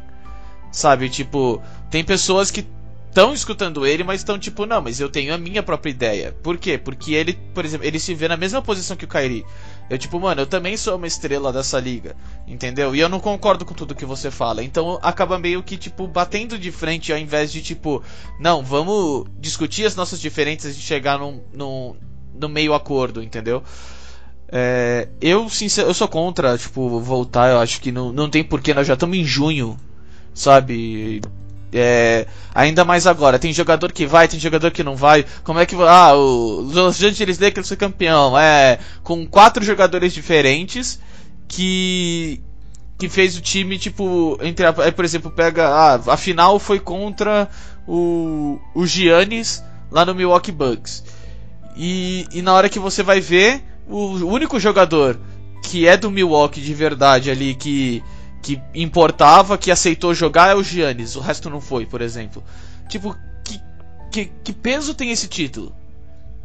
Sabe, 0.70 1.08
tipo, 1.08 1.60
tem 1.90 2.04
pessoas 2.04 2.50
que 2.50 2.64
estão 3.10 3.34
escutando 3.34 3.84
ele, 3.84 4.04
mas 4.04 4.20
estão 4.20 4.38
tipo, 4.38 4.64
não, 4.64 4.80
mas 4.80 5.00
eu 5.00 5.08
tenho 5.08 5.34
a 5.34 5.38
minha 5.38 5.62
própria 5.62 5.90
ideia. 5.90 6.36
Por 6.42 6.56
quê? 6.56 6.78
Porque 6.78 7.12
ele, 7.12 7.34
por 7.52 7.64
exemplo, 7.64 7.86
ele 7.86 7.98
se 7.98 8.14
vê 8.14 8.28
na 8.28 8.36
mesma 8.36 8.62
posição 8.62 8.96
que 8.96 9.04
o 9.04 9.08
Kairi. 9.08 9.44
Eu 9.90 9.98
tipo, 9.98 10.20
mano, 10.20 10.42
eu 10.42 10.46
também 10.46 10.76
sou 10.76 10.96
uma 10.96 11.08
estrela 11.08 11.52
dessa 11.52 11.80
liga, 11.80 12.14
entendeu? 12.46 12.94
E 12.94 13.00
eu 13.00 13.08
não 13.08 13.18
concordo 13.18 13.64
com 13.64 13.74
tudo 13.74 13.92
que 13.92 14.04
você 14.04 14.30
fala. 14.30 14.62
Então 14.62 15.00
acaba 15.02 15.36
meio 15.36 15.64
que 15.64 15.76
tipo 15.76 16.06
batendo 16.06 16.56
de 16.56 16.70
frente 16.70 17.12
ao 17.12 17.18
invés 17.18 17.50
de 17.50 17.60
tipo, 17.60 18.00
não, 18.38 18.62
vamos 18.62 19.26
discutir 19.40 19.84
as 19.84 19.96
nossas 19.96 20.20
diferenças 20.20 20.76
e 20.76 20.80
chegar 20.80 21.18
num, 21.18 21.42
num, 21.52 21.96
no 22.32 22.48
meio 22.48 22.72
acordo, 22.72 23.20
entendeu? 23.20 23.64
É, 24.52 25.08
eu, 25.20 25.48
sincero, 25.48 25.88
eu 25.88 25.94
sou 25.94 26.06
contra, 26.06 26.56
tipo, 26.56 27.00
voltar. 27.00 27.50
Eu 27.50 27.58
acho 27.58 27.80
que 27.80 27.90
não, 27.90 28.12
não 28.12 28.30
tem 28.30 28.44
porquê. 28.44 28.72
Nós 28.72 28.86
já 28.86 28.94
estamos 28.94 29.16
em 29.16 29.24
junho, 29.24 29.76
sabe? 30.32 31.20
É, 31.72 32.26
ainda 32.54 32.84
mais 32.84 33.06
agora. 33.06 33.38
Tem 33.38 33.52
jogador 33.52 33.92
que 33.92 34.06
vai, 34.06 34.26
tem 34.26 34.40
jogador 34.40 34.70
que 34.70 34.82
não 34.82 34.96
vai. 34.96 35.24
Como 35.44 35.58
é 35.58 35.66
que. 35.66 35.74
Ah, 35.76 36.14
o 36.14 36.60
Los 36.60 37.02
Angeles 37.02 37.38
Lakers 37.38 37.68
foi 37.68 37.76
campeão. 37.76 38.38
É, 38.38 38.78
com 39.02 39.26
quatro 39.26 39.64
jogadores 39.64 40.12
diferentes 40.12 41.00
que. 41.48 42.42
Que 42.98 43.08
fez 43.08 43.36
o 43.36 43.40
time, 43.40 43.78
tipo. 43.78 44.38
Entre 44.42 44.66
a, 44.66 44.72
por 44.72 45.04
exemplo, 45.04 45.30
pega. 45.30 45.68
Ah, 45.68 46.00
a 46.12 46.16
final 46.16 46.58
foi 46.58 46.78
contra 46.78 47.48
o, 47.86 48.58
o 48.74 48.86
Giannis 48.86 49.62
lá 49.90 50.04
no 50.04 50.14
Milwaukee 50.14 50.52
Bucks. 50.52 51.04
E, 51.76 52.26
e 52.32 52.42
na 52.42 52.52
hora 52.52 52.68
que 52.68 52.78
você 52.78 53.02
vai 53.02 53.20
ver 53.20 53.62
o 53.88 54.24
único 54.26 54.60
jogador 54.60 55.18
que 55.62 55.86
é 55.86 55.96
do 55.96 56.10
Milwaukee 56.10 56.60
de 56.60 56.74
verdade 56.74 57.30
ali 57.30 57.54
que 57.54 58.02
que 58.42 58.60
importava, 58.74 59.58
que 59.58 59.70
aceitou 59.70 60.14
jogar 60.14 60.50
é 60.50 60.54
o 60.54 60.62
Giannis, 60.62 61.16
o 61.16 61.20
resto 61.20 61.50
não 61.50 61.60
foi, 61.60 61.86
por 61.86 62.00
exemplo. 62.00 62.42
Tipo, 62.88 63.16
que, 63.44 63.60
que, 64.10 64.32
que 64.42 64.52
peso 64.52 64.94
tem 64.94 65.10
esse 65.10 65.28
título? 65.28 65.74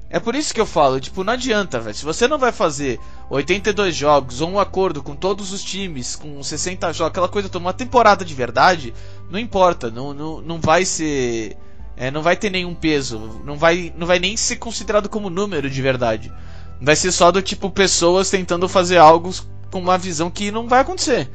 É 0.10 0.20
por 0.20 0.36
isso 0.36 0.54
que 0.54 0.62
eu 0.62 0.66
falo, 0.66 1.00
tipo, 1.00 1.24
não 1.24 1.34
adianta, 1.34 1.80
velho. 1.80 1.96
Se 1.96 2.06
você 2.06 2.28
não 2.28 2.38
vai 2.38 2.52
fazer 2.52 3.00
82 3.30 3.96
jogos 3.96 4.40
ou 4.40 4.50
um 4.50 4.60
acordo 4.60 5.02
com 5.02 5.16
todos 5.16 5.52
os 5.52 5.64
times, 5.64 6.16
com 6.16 6.42
60 6.42 6.94
jogos, 6.94 7.12
aquela 7.12 7.28
coisa 7.28 7.50
uma 7.58 7.74
temporada 7.74 8.24
de 8.24 8.34
verdade, 8.34 8.94
não 9.30 9.40
importa, 9.40 9.90
não, 9.90 10.14
não, 10.14 10.42
não 10.42 10.62
vai 10.62 10.86
ser. 10.86 11.58
É, 11.98 12.12
não 12.12 12.22
vai 12.22 12.36
ter 12.36 12.50
nenhum 12.50 12.76
peso, 12.76 13.42
não 13.46 13.58
vai, 13.58 13.94
não 13.98 14.06
vai 14.06 14.20
nem 14.20 14.36
ser 14.36 14.58
considerado 14.58 15.08
como 15.10 15.30
número 15.30 15.70
de 15.70 15.82
verdade. 15.82 16.32
Vai 16.80 16.96
ser 16.96 17.12
só 17.12 17.32
do 17.32 17.42
tipo 17.42 17.70
pessoas 17.70 18.30
tentando 18.30 18.68
fazer 18.68 18.98
algo 18.98 19.34
com 19.72 19.80
uma 19.80 19.98
visão 19.98 20.30
que 20.30 20.52
não 20.52 20.68
vai 20.68 20.82
acontecer. 20.82 21.30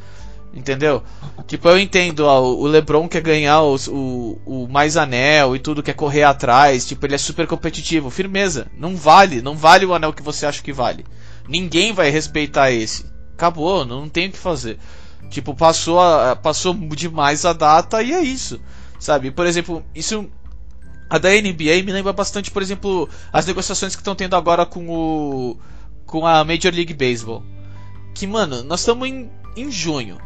Entendeu? 0.53 1.03
Tipo, 1.47 1.69
eu 1.69 1.79
entendo, 1.79 2.21
ó, 2.27 2.43
o 2.43 2.67
LeBron 2.67 3.09
quer 3.09 3.21
ganhar 3.21 3.63
o, 3.63 3.77
o, 3.89 4.41
o, 4.45 4.69
mais 4.69 4.97
anel 4.97 5.55
e 5.55 5.61
tudo, 5.61 5.83
quer 5.83 5.95
correr 5.95 6.25
atrás, 6.25 6.85
tipo, 6.85 7.07
ele 7.07 7.15
é 7.15 7.19
super 7.19 7.47
competitivo. 7.47 8.11
Firmeza, 8.11 8.67
não 8.77 8.97
vale, 8.97 9.41
não 9.41 9.57
vale 9.57 9.87
o 9.87 9.95
anel 9.95 10.13
que 10.13 10.23
você 10.23 10.47
acha 10.47 10.63
que 10.63 10.73
vale. 10.73 11.05
Ninguém 11.49 11.93
vai 11.93 12.11
respeitar 12.11 12.73
esse. 12.73 13.07
Acabou, 13.35 13.85
não 13.85 14.09
tem 14.09 14.29
o 14.29 14.33
que 14.33 14.39
fazer. 14.39 14.79
Tipo, 15.31 15.55
passou, 15.55 16.01
a, 16.01 16.35
passou 16.35 16.75
demais 16.75 17.45
a 17.45 17.53
data 17.53 18.03
e 18.03 18.13
é 18.13 18.21
isso. 18.21 18.61
Sabe? 18.99 19.31
Por 19.31 19.47
exemplo, 19.47 19.85
isso 19.95 20.29
a 21.09 21.19
da 21.19 21.31
NBA 21.31 21.83
me 21.85 21.93
lembra 21.93 22.13
bastante, 22.13 22.51
por 22.53 22.63
exemplo, 22.63 23.09
as 23.33 23.45
negociações 23.45 23.97
que 23.97 24.01
estão 24.01 24.15
tendo 24.15 24.37
agora 24.37 24.65
com 24.65 24.89
o. 24.89 25.59
com 26.07 26.25
a 26.25 26.45
Major 26.45 26.73
League 26.73 26.95
Baseball. 26.95 27.43
Que, 28.15 28.27
mano, 28.27 28.63
nós 28.63 28.81
estamos 28.81 29.09
em, 29.09 29.29
em 29.57 29.71
junho. 29.71 30.19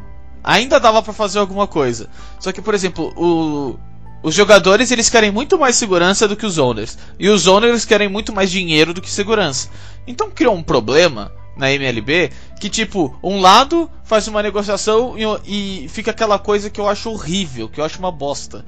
Ainda 0.44 0.78
dava 0.78 1.02
para 1.02 1.14
fazer 1.14 1.38
alguma 1.38 1.66
coisa. 1.66 2.08
Só 2.38 2.52
que, 2.52 2.60
por 2.60 2.74
exemplo, 2.74 3.14
o, 3.16 3.78
os 4.22 4.34
jogadores 4.34 4.90
eles 4.90 5.08
querem 5.08 5.30
muito 5.30 5.58
mais 5.58 5.74
segurança 5.74 6.28
do 6.28 6.36
que 6.36 6.44
os 6.44 6.58
owners. 6.58 6.98
E 7.18 7.30
os 7.30 7.46
owners 7.46 7.86
querem 7.86 8.08
muito 8.08 8.30
mais 8.30 8.50
dinheiro 8.50 8.92
do 8.92 9.00
que 9.00 9.10
segurança. 9.10 9.70
Então 10.06 10.30
criou 10.30 10.54
um 10.54 10.62
problema 10.62 11.32
na 11.56 11.72
MLB 11.72 12.30
que 12.60 12.68
tipo, 12.68 13.16
um 13.22 13.40
lado 13.40 13.90
faz 14.02 14.26
uma 14.28 14.42
negociação 14.42 15.14
e, 15.46 15.84
e 15.84 15.88
fica 15.88 16.10
aquela 16.10 16.38
coisa 16.38 16.68
que 16.68 16.80
eu 16.80 16.88
acho 16.88 17.10
horrível, 17.10 17.68
que 17.68 17.80
eu 17.80 17.84
acho 17.84 17.98
uma 17.98 18.12
bosta. 18.12 18.64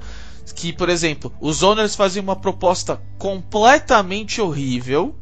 Que, 0.55 0.73
por 0.73 0.89
exemplo, 0.89 1.31
os 1.39 1.61
owners 1.61 1.95
fazem 1.95 2.23
uma 2.23 2.35
proposta 2.35 2.99
completamente 3.19 4.41
horrível. 4.41 5.15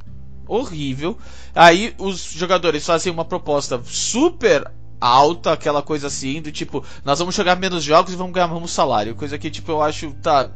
Horrível. 0.47 1.17
Aí 1.53 1.93
os 1.97 2.23
jogadores 2.23 2.85
fazem 2.85 3.11
uma 3.11 3.25
proposta 3.25 3.81
super 3.83 4.71
alta, 4.99 5.53
aquela 5.53 5.81
coisa 5.81 6.07
assim, 6.07 6.41
do 6.41 6.51
tipo, 6.51 6.83
nós 7.03 7.19
vamos 7.19 7.35
jogar 7.35 7.55
menos 7.55 7.83
jogos 7.83 8.13
e 8.13 8.15
vamos 8.15 8.33
ganhar 8.33 8.47
mesmo 8.47 8.67
salário. 8.67 9.15
Coisa 9.15 9.37
que, 9.37 9.49
tipo, 9.49 9.71
eu 9.71 9.81
acho, 9.81 10.11
tá, 10.21 10.49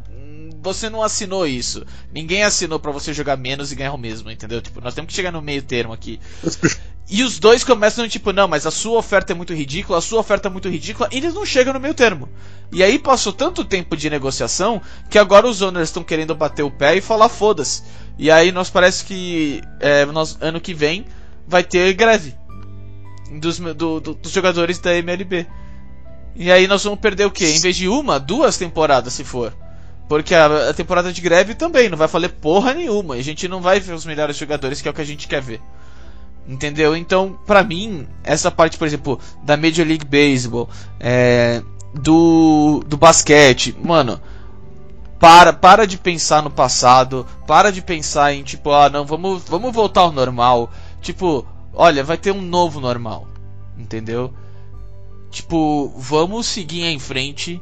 você 0.61 0.89
não 0.89 1.01
assinou 1.01 1.47
isso. 1.47 1.85
Ninguém 2.13 2.43
assinou 2.43 2.79
para 2.79 2.91
você 2.91 3.13
jogar 3.13 3.37
menos 3.37 3.71
e 3.71 3.75
ganhar 3.75 3.93
o 3.93 3.97
mesmo, 3.97 4.29
entendeu? 4.29 4.61
Tipo, 4.61 4.81
nós 4.81 4.93
temos 4.93 5.09
que 5.09 5.15
chegar 5.15 5.31
no 5.31 5.41
meio 5.41 5.61
termo 5.61 5.93
aqui. 5.93 6.19
E 7.11 7.23
os 7.23 7.39
dois 7.39 7.63
começam 7.63 8.07
tipo, 8.07 8.31
não, 8.31 8.47
mas 8.47 8.67
a 8.67 8.71
sua 8.71 8.99
oferta 8.99 9.33
é 9.33 9.35
muito 9.35 9.51
ridícula, 9.51 9.97
a 9.97 10.01
sua 10.01 10.19
oferta 10.19 10.47
é 10.47 10.51
muito 10.51 10.69
ridícula, 10.69 11.09
e 11.11 11.17
eles 11.17 11.33
não 11.33 11.43
chegam 11.43 11.73
no 11.73 11.79
meio 11.79 11.95
termo. 11.95 12.29
E 12.71 12.83
aí 12.83 12.99
passou 12.99 13.33
tanto 13.33 13.65
tempo 13.65 13.97
de 13.97 14.11
negociação 14.11 14.79
que 15.09 15.17
agora 15.17 15.47
os 15.47 15.59
owners 15.59 15.89
estão 15.89 16.03
querendo 16.03 16.35
bater 16.35 16.61
o 16.61 16.69
pé 16.69 16.97
e 16.97 17.01
falar 17.01 17.27
foda-se. 17.27 17.81
E 18.15 18.29
aí 18.29 18.51
nós 18.51 18.69
parece 18.69 19.05
que 19.05 19.59
é, 19.79 20.05
nós, 20.05 20.37
ano 20.39 20.61
que 20.61 20.71
vem 20.71 21.07
vai 21.47 21.63
ter 21.63 21.93
greve 21.93 22.35
dos, 23.31 23.59
do, 23.59 23.99
do, 23.99 24.13
dos 24.13 24.31
jogadores 24.31 24.79
da 24.79 24.95
MLB. 24.95 25.45
E 26.35 26.51
aí 26.51 26.67
nós 26.67 26.83
vamos 26.83 26.99
perder 26.99 27.25
o 27.25 27.31
quê? 27.31 27.45
Em 27.45 27.59
vez 27.59 27.75
de 27.75 27.87
uma, 27.87 28.19
duas 28.19 28.57
temporadas 28.57 29.13
se 29.13 29.23
for. 29.23 29.53
Porque 30.07 30.33
a, 30.33 30.69
a 30.69 30.73
temporada 30.73 31.13
de 31.13 31.21
greve 31.21 31.53
também 31.53 31.89
não 31.89 31.97
vai 31.97 32.07
fazer 32.07 32.29
porra 32.29 32.73
nenhuma. 32.73 33.17
E 33.17 33.19
a 33.19 33.23
gente 33.23 33.47
não 33.47 33.61
vai 33.61 33.79
ver 33.79 33.93
os 33.93 34.05
melhores 34.05 34.37
jogadores, 34.37 34.81
que 34.81 34.87
é 34.87 34.91
o 34.91 34.93
que 34.93 35.01
a 35.01 35.05
gente 35.05 35.27
quer 35.27 35.41
ver. 35.41 35.61
Entendeu? 36.47 36.95
Então, 36.95 37.37
pra 37.45 37.63
mim, 37.63 38.07
essa 38.23 38.49
parte, 38.49 38.77
por 38.77 38.87
exemplo, 38.87 39.19
da 39.43 39.55
Major 39.55 39.85
League 39.85 40.05
Baseball, 40.05 40.67
é, 40.99 41.61
do, 41.93 42.83
do 42.87 42.97
basquete, 42.97 43.75
mano, 43.83 44.19
para, 45.19 45.53
para 45.53 45.85
de 45.85 45.97
pensar 45.97 46.41
no 46.41 46.49
passado, 46.49 47.27
para 47.45 47.71
de 47.71 47.81
pensar 47.81 48.33
em 48.33 48.41
tipo, 48.41 48.71
ah, 48.71 48.89
não, 48.89 49.05
vamos, 49.05 49.43
vamos 49.43 49.71
voltar 49.73 50.01
ao 50.01 50.11
normal. 50.11 50.71
Tipo, 51.01 51.45
olha, 51.73 52.03
vai 52.03 52.17
ter 52.17 52.31
um 52.31 52.41
novo 52.41 52.79
normal. 52.79 53.27
Entendeu? 53.77 54.33
Tipo, 55.29 55.93
vamos 55.97 56.47
seguir 56.47 56.83
em 56.83 56.99
frente. 56.99 57.59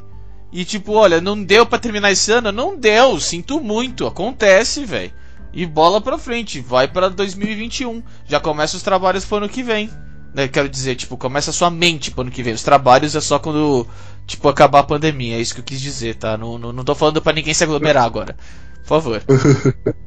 E 0.52 0.64
tipo, 0.64 0.94
olha, 0.94 1.20
não 1.20 1.44
deu 1.44 1.66
para 1.66 1.80
terminar 1.80 2.12
esse 2.12 2.32
ano? 2.32 2.52
Não 2.52 2.78
deu, 2.78 3.20
sinto 3.20 3.60
muito, 3.60 4.08
acontece, 4.08 4.86
velho 4.86 5.12
e 5.58 5.66
bola 5.66 6.00
pra 6.00 6.20
frente, 6.20 6.60
vai 6.60 6.88
para 6.88 7.10
2021. 7.10 8.04
Já 8.28 8.40
começa 8.40 8.78
os 8.78 8.84
trabalhos 8.84 9.26
pro 9.26 9.38
ano 9.38 9.50
que 9.50 9.64
vem. 9.64 9.90
Né? 10.32 10.48
Quero 10.48 10.70
dizer, 10.70 10.96
tipo, 10.96 11.18
começa 11.18 11.50
a 11.50 11.54
sua 11.54 11.72
mente 11.72 12.12
pro 12.12 12.22
ano 12.22 12.30
que 12.30 12.44
vem. 12.44 12.54
Os 12.54 12.62
trabalhos 12.62 13.16
é 13.16 13.22
só 13.22 13.40
quando, 13.40 13.88
tipo, 14.28 14.48
acabar 14.48 14.80
a 14.80 14.84
pandemia. 14.84 15.36
É 15.36 15.42
isso 15.42 15.56
que 15.56 15.62
eu 15.62 15.66
quis 15.66 15.82
dizer, 15.82 16.16
tá? 16.16 16.38
Não, 16.38 16.60
não, 16.60 16.72
não 16.72 16.84
tô 16.84 16.94
falando 16.94 17.22
para 17.24 17.34
ninguém 17.34 17.56
se 17.56 17.64
aglomerar 17.64 18.04
agora. 18.04 18.36
Por 18.84 18.88
favor. 18.88 19.24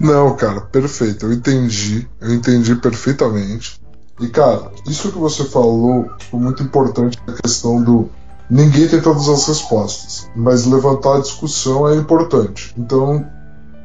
não, 0.00 0.34
cara, 0.36 0.60
perfeito. 0.60 1.26
Eu 1.26 1.32
entendi. 1.32 2.08
Eu 2.20 2.34
entendi 2.34 2.74
perfeitamente. 2.76 3.80
E, 4.20 4.28
cara, 4.28 4.70
isso 4.86 5.12
que 5.12 5.18
você 5.18 5.44
falou, 5.44 6.10
tipo, 6.18 6.38
muito 6.38 6.62
importante, 6.62 7.18
a 7.26 7.32
questão 7.32 7.82
do 7.82 8.10
ninguém 8.50 8.88
tem 8.88 9.00
todas 9.00 9.28
as 9.28 9.46
respostas, 9.46 10.28
mas 10.34 10.64
levantar 10.64 11.16
a 11.16 11.20
discussão 11.20 11.88
é 11.88 11.94
importante. 11.94 12.74
Então, 12.76 13.24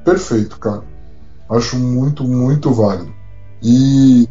perfeito, 0.03 0.57
cara. 0.57 0.83
Acho 1.49 1.77
muito, 1.77 2.23
muito 2.23 2.71
válido. 2.71 3.13
E 3.61 4.27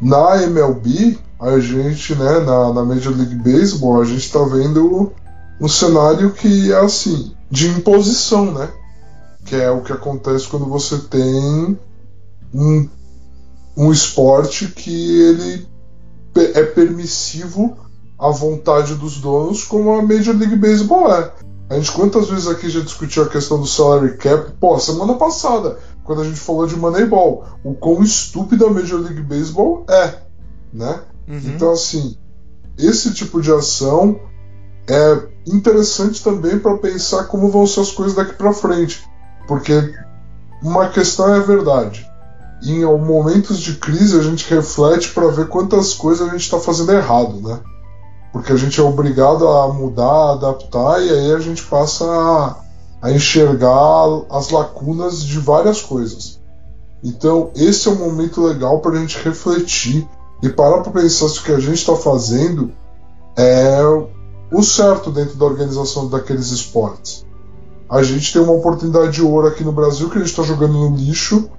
na 0.00 0.42
MLB, 0.42 1.18
a 1.40 1.58
gente, 1.58 2.14
né, 2.14 2.40
na, 2.40 2.72
na 2.72 2.84
Major 2.84 3.16
League 3.16 3.36
Baseball, 3.36 4.02
a 4.02 4.04
gente 4.04 4.26
está 4.26 4.42
vendo 4.44 5.12
um 5.60 5.68
cenário 5.68 6.32
que 6.32 6.72
é 6.72 6.78
assim, 6.80 7.34
de 7.50 7.68
imposição, 7.68 8.52
né? 8.52 8.68
Que 9.44 9.56
é 9.56 9.70
o 9.70 9.82
que 9.82 9.92
acontece 9.92 10.46
quando 10.46 10.66
você 10.66 10.98
tem 10.98 11.78
um, 12.54 12.88
um 13.76 13.92
esporte 13.92 14.68
que 14.68 15.20
ele 15.22 15.66
é 16.54 16.62
permissivo 16.62 17.76
à 18.18 18.30
vontade 18.30 18.94
dos 18.94 19.18
donos, 19.18 19.64
como 19.64 19.92
a 19.92 20.02
Major 20.02 20.36
League 20.36 20.56
Baseball 20.56 21.12
é. 21.12 21.32
A 21.70 21.74
gente 21.74 21.92
quantas 21.92 22.28
vezes 22.28 22.48
aqui 22.48 22.68
já 22.68 22.80
discutiu 22.80 23.22
a 23.22 23.28
questão 23.28 23.60
do 23.60 23.66
salary 23.66 24.16
cap? 24.16 24.52
Pô, 24.60 24.78
semana 24.78 25.14
passada, 25.14 25.78
quando 26.02 26.22
a 26.22 26.24
gente 26.24 26.40
falou 26.40 26.66
de 26.66 26.74
Moneyball, 26.74 27.44
o 27.62 27.74
quão 27.74 28.02
estúpido 28.02 28.66
a 28.66 28.70
Major 28.70 29.00
League 29.00 29.22
Baseball 29.22 29.84
é, 29.88 30.14
né? 30.72 31.00
Uhum. 31.28 31.40
Então, 31.54 31.70
assim, 31.70 32.16
esse 32.76 33.14
tipo 33.14 33.40
de 33.40 33.52
ação 33.52 34.18
é 34.88 35.28
interessante 35.46 36.22
também 36.24 36.58
para 36.58 36.76
pensar 36.78 37.24
como 37.24 37.48
vão 37.48 37.64
ser 37.66 37.80
as 37.80 37.92
coisas 37.92 38.16
daqui 38.16 38.34
para 38.34 38.52
frente, 38.52 39.08
porque 39.46 39.94
uma 40.62 40.88
questão 40.88 41.34
é 41.34 41.40
verdade. 41.40 42.08
Em 42.62 42.84
momentos 42.84 43.58
de 43.58 43.74
crise 43.76 44.18
a 44.18 44.22
gente 44.22 44.48
reflete 44.52 45.10
para 45.12 45.28
ver 45.28 45.48
quantas 45.48 45.94
coisas 45.94 46.28
a 46.28 46.30
gente 46.32 46.42
está 46.42 46.58
fazendo 46.58 46.92
errado, 46.92 47.40
né? 47.40 47.60
porque 48.32 48.52
a 48.52 48.56
gente 48.56 48.80
é 48.80 48.82
obrigado 48.82 49.46
a 49.48 49.72
mudar, 49.72 50.04
a 50.04 50.32
adaptar, 50.32 51.02
e 51.02 51.10
aí 51.10 51.32
a 51.32 51.38
gente 51.38 51.62
passa 51.64 52.04
a, 52.04 52.56
a 53.02 53.10
enxergar 53.10 54.04
as 54.30 54.50
lacunas 54.50 55.22
de 55.22 55.38
várias 55.38 55.82
coisas. 55.82 56.40
Então, 57.02 57.50
esse 57.56 57.88
é 57.88 57.90
um 57.90 57.96
momento 57.96 58.42
legal 58.42 58.80
para 58.80 58.92
a 58.92 59.00
gente 59.00 59.18
refletir 59.22 60.06
e 60.42 60.48
parar 60.48 60.82
para 60.82 60.92
pensar 60.92 61.28
se 61.28 61.40
o 61.40 61.42
que 61.42 61.52
a 61.52 61.58
gente 61.58 61.78
está 61.78 61.96
fazendo 61.96 62.72
é 63.36 63.80
o 64.52 64.62
certo 64.62 65.10
dentro 65.10 65.36
da 65.36 65.44
organização 65.44 66.08
daqueles 66.08 66.50
esportes. 66.50 67.26
A 67.90 68.02
gente 68.02 68.32
tem 68.32 68.40
uma 68.40 68.52
oportunidade 68.52 69.12
de 69.12 69.22
ouro 69.22 69.48
aqui 69.48 69.64
no 69.64 69.72
Brasil 69.72 70.08
que 70.08 70.16
a 70.16 70.20
gente 70.20 70.30
está 70.30 70.42
jogando 70.44 70.74
no 70.74 70.96
lixo 70.96 71.50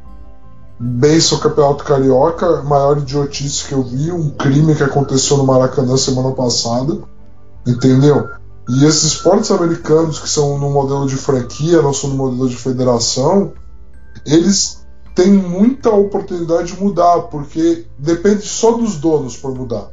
Benção 0.83 1.37
Campeonato 1.37 1.83
Carioca, 1.83 2.63
maior 2.63 2.97
idiotice 2.97 3.67
que 3.67 3.73
eu 3.73 3.83
vi, 3.83 4.11
um 4.11 4.31
crime 4.31 4.73
que 4.73 4.81
aconteceu 4.81 5.37
no 5.37 5.45
Maracanã 5.45 5.95
semana 5.95 6.31
passada, 6.31 6.97
entendeu? 7.67 8.29
E 8.67 8.83
esses 8.83 9.03
esportes 9.03 9.51
americanos 9.51 10.17
que 10.17 10.27
são 10.27 10.57
no 10.57 10.71
modelo 10.71 11.05
de 11.05 11.15
franquia, 11.17 11.83
não 11.83 11.93
são 11.93 12.09
no 12.09 12.15
modelo 12.15 12.49
de 12.49 12.55
federação, 12.55 13.53
eles 14.25 14.83
têm 15.13 15.31
muita 15.31 15.91
oportunidade 15.91 16.73
de 16.73 16.81
mudar, 16.81 17.23
porque 17.23 17.85
depende 17.99 18.41
só 18.41 18.71
dos 18.71 18.95
donos 18.95 19.37
para 19.37 19.51
mudar. 19.51 19.89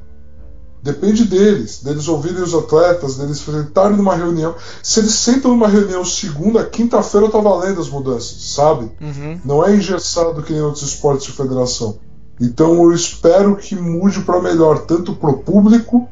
Depende 0.83 1.25
deles, 1.25 1.83
deles 1.83 2.07
ouvirem 2.07 2.43
os 2.43 2.55
atletas, 2.55 3.17
deles 3.17 3.38
sentarem 3.38 3.97
numa 3.97 4.14
reunião. 4.14 4.55
Se 4.83 5.01
eles 5.01 5.14
sentam 5.14 5.51
numa 5.51 5.67
reunião 5.67 6.05
segunda, 6.05 6.64
quinta-feira 6.64 7.29
tá 7.29 7.38
valendo 7.38 7.81
as 7.81 7.88
mudanças, 7.88 8.53
sabe? 8.53 8.91
Uhum. 9.01 9.41
Não 9.45 9.64
é 9.64 9.75
engessado 9.75 10.43
que 10.43 10.53
nem 10.53 10.62
outros 10.62 10.85
esportes 10.85 11.27
de 11.27 11.33
federação. 11.33 11.99
Então 12.41 12.75
eu 12.85 12.93
espero 12.93 13.57
que 13.57 13.75
mude 13.75 14.21
para 14.21 14.41
melhor, 14.41 14.87
tanto 14.87 15.14
para 15.14 15.31
o 15.31 15.38
público, 15.38 16.09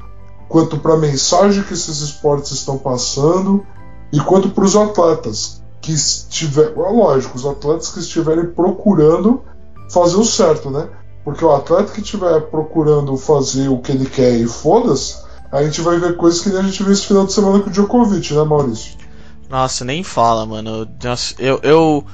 quanto 0.49 0.79
para 0.79 0.95
a 0.95 0.99
mensagem 0.99 1.63
que 1.63 1.75
esses 1.75 2.01
esportes 2.01 2.51
estão 2.51 2.77
passando, 2.77 3.65
e 4.13 4.19
quanto 4.21 4.51
para 4.51 4.65
os 4.65 4.75
atletas 4.75 5.63
que 5.81 5.93
estiver, 5.93 6.75
lógico, 6.77 7.37
os 7.37 7.47
atletas 7.47 7.91
que 7.91 8.01
estiverem 8.01 8.47
procurando 8.47 9.43
fazer 9.89 10.17
o 10.17 10.25
certo, 10.25 10.71
né? 10.71 10.89
Porque 11.27 11.45
o 11.45 11.51
atleta 11.51 11.93
que 11.93 12.03
estiver 12.03 12.41
procurando 12.43 13.17
fazer 13.17 13.69
o 13.69 13.79
que 13.79 13.91
ele 13.91 14.07
quer 14.07 14.37
e 14.37 14.47
foda-se, 14.47 15.17
a 15.51 15.61
gente 15.61 15.81
vai 15.81 15.99
ver 15.99 16.15
coisas 16.15 16.41
que 16.41 16.51
nem 16.51 16.59
a 16.59 16.63
gente 16.63 16.81
viu 16.85 16.93
esse 16.93 17.05
final 17.05 17.27
de 17.27 17.33
semana 17.33 17.59
com 17.59 17.69
o 17.69 17.73
Djokovic, 17.73 18.33
né, 18.33 18.45
Maurício? 18.45 18.93
Nossa, 19.51 19.85
nem 19.85 20.05
fala, 20.05 20.47
mano. 20.47 20.89
Eu. 21.37 21.61
eu 21.65 22.07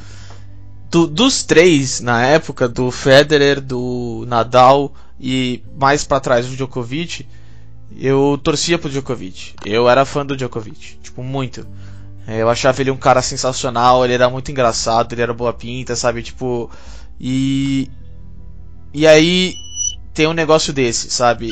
do, 0.91 1.07
dos 1.07 1.43
três, 1.43 2.01
na 2.01 2.25
época, 2.25 2.67
do 2.67 2.91
Federer, 2.91 3.61
do 3.61 4.25
Nadal 4.27 4.95
e 5.21 5.63
mais 5.79 6.05
para 6.05 6.19
trás 6.19 6.47
do 6.47 6.57
Djokovic, 6.57 7.29
eu 7.95 8.41
torcia 8.43 8.79
pro 8.79 8.89
Djokovic. 8.89 9.57
Eu 9.63 9.91
era 9.91 10.07
fã 10.07 10.25
do 10.25 10.35
Djokovic, 10.35 10.99
tipo, 11.03 11.23
muito. 11.23 11.67
Eu 12.27 12.49
achava 12.49 12.81
ele 12.81 12.91
um 12.91 12.97
cara 12.97 13.21
sensacional, 13.21 14.07
ele 14.07 14.15
era 14.15 14.31
muito 14.31 14.51
engraçado, 14.51 15.13
ele 15.13 15.21
era 15.21 15.35
boa 15.35 15.53
pinta, 15.53 15.95
sabe? 15.95 16.23
Tipo. 16.23 16.71
E 17.21 17.91
e 18.93 19.07
aí 19.07 19.55
tem 20.13 20.27
um 20.27 20.33
negócio 20.33 20.73
desse, 20.73 21.11
sabe? 21.11 21.51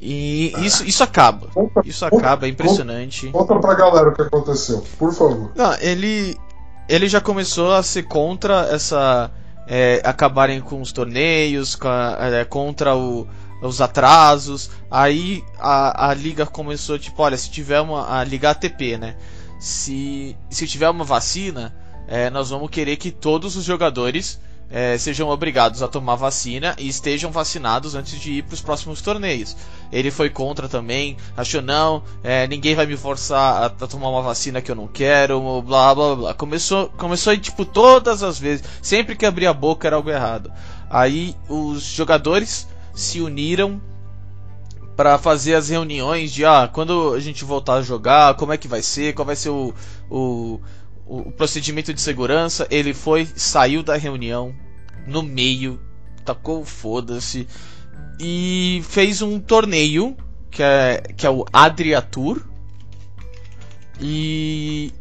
E 0.00 0.52
isso, 0.58 0.84
isso 0.84 1.02
acaba. 1.02 1.48
Isso 1.82 2.04
acaba, 2.04 2.46
é 2.46 2.50
impressionante. 2.50 3.28
Conta 3.28 3.58
pra 3.58 3.74
galera 3.74 4.10
o 4.10 4.14
que 4.14 4.20
aconteceu, 4.20 4.84
por 4.98 5.14
favor. 5.14 5.52
Não, 5.56 5.74
ele. 5.78 6.36
Ele 6.86 7.08
já 7.08 7.22
começou 7.22 7.72
a 7.72 7.82
ser 7.82 8.02
contra 8.02 8.68
essa. 8.70 9.30
É, 9.66 10.02
acabarem 10.04 10.60
com 10.60 10.82
os 10.82 10.92
torneios, 10.92 11.74
com 11.74 11.88
a, 11.88 12.18
é, 12.20 12.44
contra 12.44 12.94
o, 12.94 13.26
os 13.62 13.80
atrasos. 13.80 14.70
Aí 14.90 15.42
a, 15.58 16.10
a 16.10 16.14
liga 16.14 16.44
começou, 16.44 16.98
tipo, 16.98 17.22
olha, 17.22 17.38
se 17.38 17.50
tiver 17.50 17.80
uma. 17.80 18.18
A 18.18 18.24
liga 18.24 18.50
ATP, 18.50 18.98
né? 18.98 19.16
Se, 19.58 20.36
se 20.50 20.66
tiver 20.66 20.90
uma 20.90 21.04
vacina, 21.04 21.74
é, 22.06 22.28
nós 22.28 22.50
vamos 22.50 22.68
querer 22.68 22.96
que 22.96 23.10
todos 23.10 23.56
os 23.56 23.64
jogadores 23.64 24.38
é, 24.70 24.98
sejam 24.98 25.28
obrigados 25.28 25.82
a 25.82 25.88
tomar 25.88 26.16
vacina 26.16 26.74
e 26.78 26.88
estejam 26.88 27.30
vacinados 27.30 27.94
antes 27.94 28.18
de 28.18 28.32
ir 28.32 28.42
para 28.42 28.54
os 28.54 28.60
próximos 28.60 29.00
torneios. 29.00 29.56
Ele 29.92 30.10
foi 30.10 30.30
contra 30.30 30.68
também, 30.68 31.16
achou 31.36 31.62
não, 31.62 32.02
é, 32.22 32.46
ninguém 32.46 32.74
vai 32.74 32.86
me 32.86 32.96
forçar 32.96 33.62
a, 33.62 33.66
a, 33.66 33.86
tomar 33.86 34.08
uma 34.08 34.22
vacina 34.22 34.60
que 34.60 34.70
eu 34.70 34.74
não 34.74 34.88
quero, 34.88 35.40
blá 35.62 35.94
blá 35.94 36.16
blá. 36.16 36.34
Começou, 36.34 36.88
começou 36.96 37.36
tipo, 37.36 37.64
todas 37.64 38.22
as 38.22 38.38
vezes, 38.38 38.64
sempre 38.82 39.16
que 39.16 39.26
abria 39.26 39.50
a 39.50 39.54
boca 39.54 39.86
era 39.86 39.96
algo 39.96 40.10
errado. 40.10 40.50
Aí 40.90 41.36
os 41.48 41.82
jogadores 41.82 42.66
se 42.94 43.20
uniram 43.20 43.80
para 44.96 45.18
fazer 45.18 45.54
as 45.54 45.68
reuniões 45.68 46.32
de 46.32 46.44
ah, 46.44 46.68
quando 46.72 47.14
a 47.14 47.20
gente 47.20 47.44
voltar 47.44 47.74
a 47.74 47.82
jogar, 47.82 48.34
como 48.34 48.52
é 48.52 48.56
que 48.56 48.68
vai 48.68 48.80
ser, 48.80 49.12
qual 49.12 49.26
vai 49.26 49.36
ser 49.36 49.50
o, 49.50 49.74
o, 50.08 50.60
o 51.06 51.30
procedimento 51.30 51.92
de 51.92 52.00
segurança. 52.00 52.66
Ele 52.70 52.94
foi, 52.94 53.26
saiu 53.36 53.82
da 53.82 53.96
reunião 53.96 54.54
no 55.06 55.22
meio, 55.22 55.80
tacou 56.24 56.64
foda-se 56.64 57.46
e 58.18 58.82
fez 58.88 59.22
um 59.22 59.38
torneio 59.40 60.16
que 60.50 60.62
é, 60.62 61.02
que 61.16 61.26
é 61.26 61.30
o 61.30 61.44
Adriatur. 61.52 62.42
E 64.00 64.92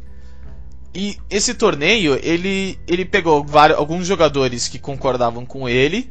e 0.95 1.17
esse 1.27 1.55
torneio, 1.55 2.19
ele, 2.21 2.77
ele 2.87 3.03
pegou 3.03 3.43
vários, 3.43 3.79
alguns 3.79 4.05
jogadores 4.05 4.67
que 4.67 4.77
concordavam 4.77 5.43
com 5.43 5.67
ele 5.67 6.07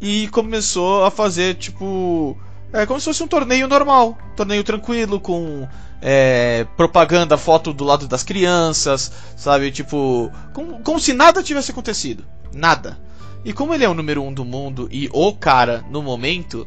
e 0.00 0.28
começou 0.28 1.04
a 1.04 1.10
fazer, 1.10 1.54
tipo, 1.54 2.36
é 2.70 2.84
como 2.84 3.00
se 3.00 3.06
fosse 3.06 3.22
um 3.22 3.28
torneio 3.28 3.66
normal, 3.66 4.18
torneio 4.36 4.62
tranquilo 4.62 5.18
com 5.18 5.66
é, 6.00 6.66
propaganda, 6.76 7.36
foto 7.36 7.72
do 7.72 7.84
lado 7.84 8.08
das 8.08 8.22
crianças, 8.22 9.12
sabe, 9.36 9.70
tipo, 9.70 10.30
como, 10.52 10.80
como 10.80 11.00
se 11.00 11.12
nada 11.12 11.42
tivesse 11.42 11.70
acontecido, 11.70 12.24
nada. 12.52 12.98
E 13.44 13.52
como 13.52 13.72
ele 13.72 13.84
é 13.84 13.88
o 13.88 13.94
número 13.94 14.22
um 14.22 14.32
do 14.32 14.44
mundo 14.44 14.88
e 14.90 15.08
o 15.12 15.32
cara 15.34 15.84
no 15.90 16.02
momento, 16.02 16.66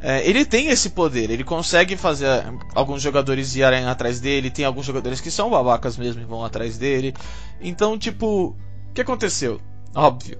é, 0.00 0.26
ele 0.28 0.44
tem 0.44 0.68
esse 0.68 0.90
poder, 0.90 1.30
ele 1.30 1.44
consegue 1.44 1.96
fazer 1.96 2.26
alguns 2.74 3.02
jogadores 3.02 3.54
irem 3.54 3.86
atrás 3.86 4.20
dele, 4.20 4.50
tem 4.50 4.64
alguns 4.64 4.86
jogadores 4.86 5.20
que 5.20 5.30
são 5.30 5.50
babacas 5.50 5.96
mesmo 5.96 6.22
e 6.22 6.26
vão 6.26 6.44
atrás 6.44 6.78
dele. 6.78 7.14
Então, 7.60 7.98
tipo, 7.98 8.56
o 8.90 8.92
que 8.94 9.00
aconteceu? 9.00 9.60
Óbvio. 9.94 10.38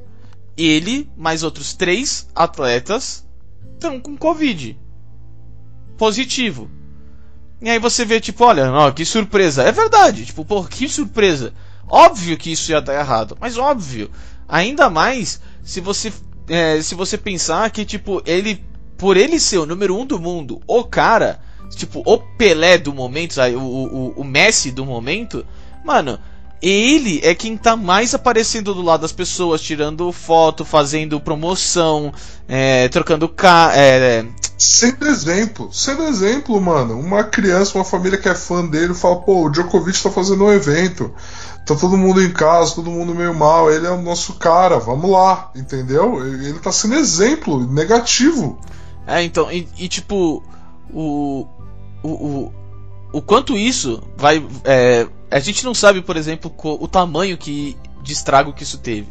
Ele, 0.57 1.09
mais 1.17 1.43
outros 1.43 1.75
três 1.75 2.29
atletas, 2.35 3.27
estão 3.75 3.99
com 4.01 4.17
Covid 4.17 4.79
positivo. 6.01 6.71
E 7.63 7.69
aí 7.69 7.79
você 7.79 8.05
vê, 8.05 8.21
tipo, 8.21 8.45
olha, 8.45 8.73
ó, 8.73 8.91
que 8.91 9.05
surpresa. 9.05 9.63
É 9.63 9.73
verdade, 9.73 10.25
tipo, 10.25 10.45
pô, 10.45 10.65
que 10.65 10.89
surpresa. 10.89 11.53
Óbvio 11.87 12.37
que 12.39 12.53
isso 12.53 12.71
ia 12.71 12.81
dar 12.81 12.95
errado, 12.95 13.37
mas 13.41 13.59
óbvio. 13.59 14.11
Ainda 14.49 14.89
mais 14.89 15.41
se 15.63 15.81
você, 15.81 16.13
é, 16.49 16.81
se 16.81 16.95
você 16.95 17.19
pensar 17.19 17.71
que, 17.71 17.85
tipo, 17.85 18.23
ele, 18.25 18.65
por 18.97 19.17
ele 19.17 19.39
ser 19.39 19.59
o 19.59 19.67
número 19.67 19.97
um 19.97 20.07
do 20.07 20.19
mundo, 20.19 20.61
o 20.67 20.85
cara, 20.85 21.41
tipo, 21.77 22.03
o 22.07 22.19
Pelé 22.19 22.79
do 22.79 22.95
momento, 22.95 23.41
o, 23.41 23.59
o, 23.59 24.21
o 24.21 24.25
Messi 24.25 24.71
do 24.71 24.87
momento, 24.87 25.45
mano, 25.85 26.19
ele 26.63 27.21
é 27.23 27.35
quem 27.35 27.57
tá 27.57 27.77
mais 27.77 28.15
aparecendo 28.15 28.75
do 28.75 28.83
lado 28.83 29.01
das 29.01 29.13
pessoas, 29.13 29.61
tirando 29.61 30.13
foto, 30.13 30.65
fazendo 30.65 31.21
promoção, 31.21 32.13
é, 32.47 32.89
trocando 32.89 33.29
ca 33.29 33.73
é, 33.75 34.27
Sendo 34.59 35.07
exemplo, 35.07 35.73
sendo 35.73 36.03
exemplo, 36.03 36.61
mano. 36.61 37.01
Uma 37.01 37.25
criança, 37.25 37.79
uma 37.79 37.85
família 37.85 38.19
que 38.19 38.29
é 38.29 38.35
fã 38.35 38.63
dele 38.63 38.93
fala, 38.93 39.17
pô, 39.17 39.47
o 39.47 39.49
Djokovic 39.49 40.03
tá 40.03 40.11
fazendo 40.11 40.45
um 40.45 40.53
evento. 40.53 41.11
Tá 41.65 41.75
todo 41.75 41.97
mundo 41.97 42.23
em 42.23 42.31
casa, 42.31 42.75
todo 42.75 42.91
mundo 42.91 43.15
meio 43.15 43.35
mal. 43.35 43.73
Ele 43.73 43.87
é 43.87 43.91
o 43.91 44.03
nosso 44.03 44.35
cara, 44.35 44.79
vamos 44.79 45.11
lá, 45.11 45.51
entendeu? 45.57 46.23
Ele 46.27 46.59
tá 46.59 46.71
sendo 46.71 46.95
exemplo 46.97 47.67
negativo. 47.73 48.59
É, 49.07 49.23
então, 49.23 49.51
e, 49.51 49.67
e 49.79 49.89
tipo, 49.89 50.43
o, 50.93 51.47
o, 52.03 52.09
o, 52.09 52.53
o 53.15 53.23
quanto 53.23 53.57
isso 53.57 54.03
vai. 54.15 54.47
É, 54.63 55.07
a 55.31 55.39
gente 55.39 55.65
não 55.65 55.75
sabe, 55.75 56.03
por 56.03 56.17
exemplo, 56.17 56.53
o 56.63 56.89
tamanho 56.89 57.37
que, 57.39 57.77
de 58.03 58.13
estrago 58.13 58.53
que 58.53 58.63
isso 58.63 58.79
teve. 58.79 59.09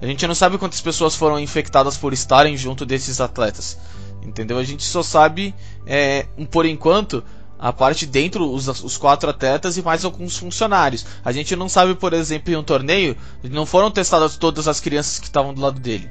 A 0.00 0.06
gente 0.06 0.26
não 0.26 0.34
sabe 0.34 0.58
quantas 0.58 0.80
pessoas 0.80 1.14
foram 1.14 1.38
infectadas 1.38 1.96
por 1.96 2.12
estarem 2.12 2.56
junto 2.56 2.84
desses 2.84 3.20
atletas. 3.20 3.78
Entendeu? 4.22 4.58
A 4.58 4.64
gente 4.64 4.82
só 4.82 5.02
sabe, 5.02 5.54
é, 5.86 6.26
por 6.50 6.66
enquanto, 6.66 7.24
a 7.58 7.72
parte 7.72 8.04
dentro, 8.04 8.50
os, 8.52 8.68
os 8.82 8.96
quatro 8.98 9.30
atletas 9.30 9.76
e 9.76 9.82
mais 9.82 10.04
alguns 10.04 10.36
funcionários. 10.36 11.06
A 11.24 11.32
gente 11.32 11.56
não 11.56 11.68
sabe, 11.68 11.94
por 11.94 12.12
exemplo, 12.12 12.52
em 12.52 12.56
um 12.56 12.62
torneio, 12.62 13.16
não 13.44 13.64
foram 13.64 13.90
testadas 13.90 14.36
todas 14.36 14.68
as 14.68 14.80
crianças 14.80 15.18
que 15.18 15.26
estavam 15.26 15.54
do 15.54 15.60
lado 15.60 15.80
dele. 15.80 16.10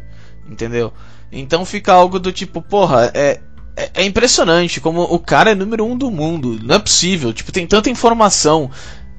Entendeu? 0.50 0.92
Então 1.32 1.66
fica 1.66 1.94
algo 1.94 2.20
do 2.20 2.32
tipo, 2.32 2.62
porra, 2.62 3.12
é, 3.13 3.39
é, 3.76 3.92
é, 3.94 4.06
impressionante 4.06 4.80
como 4.80 5.02
o 5.02 5.20
cara 5.20 5.52
é 5.52 5.56
número 5.56 5.86
um 5.86 5.98
do 5.98 6.12
mundo. 6.12 6.60
Não 6.62 6.76
é 6.76 6.80
possível. 6.80 7.34
Tipo, 7.34 7.52
tem 7.52 7.66
tanta 7.66 7.89
informação 7.89 8.70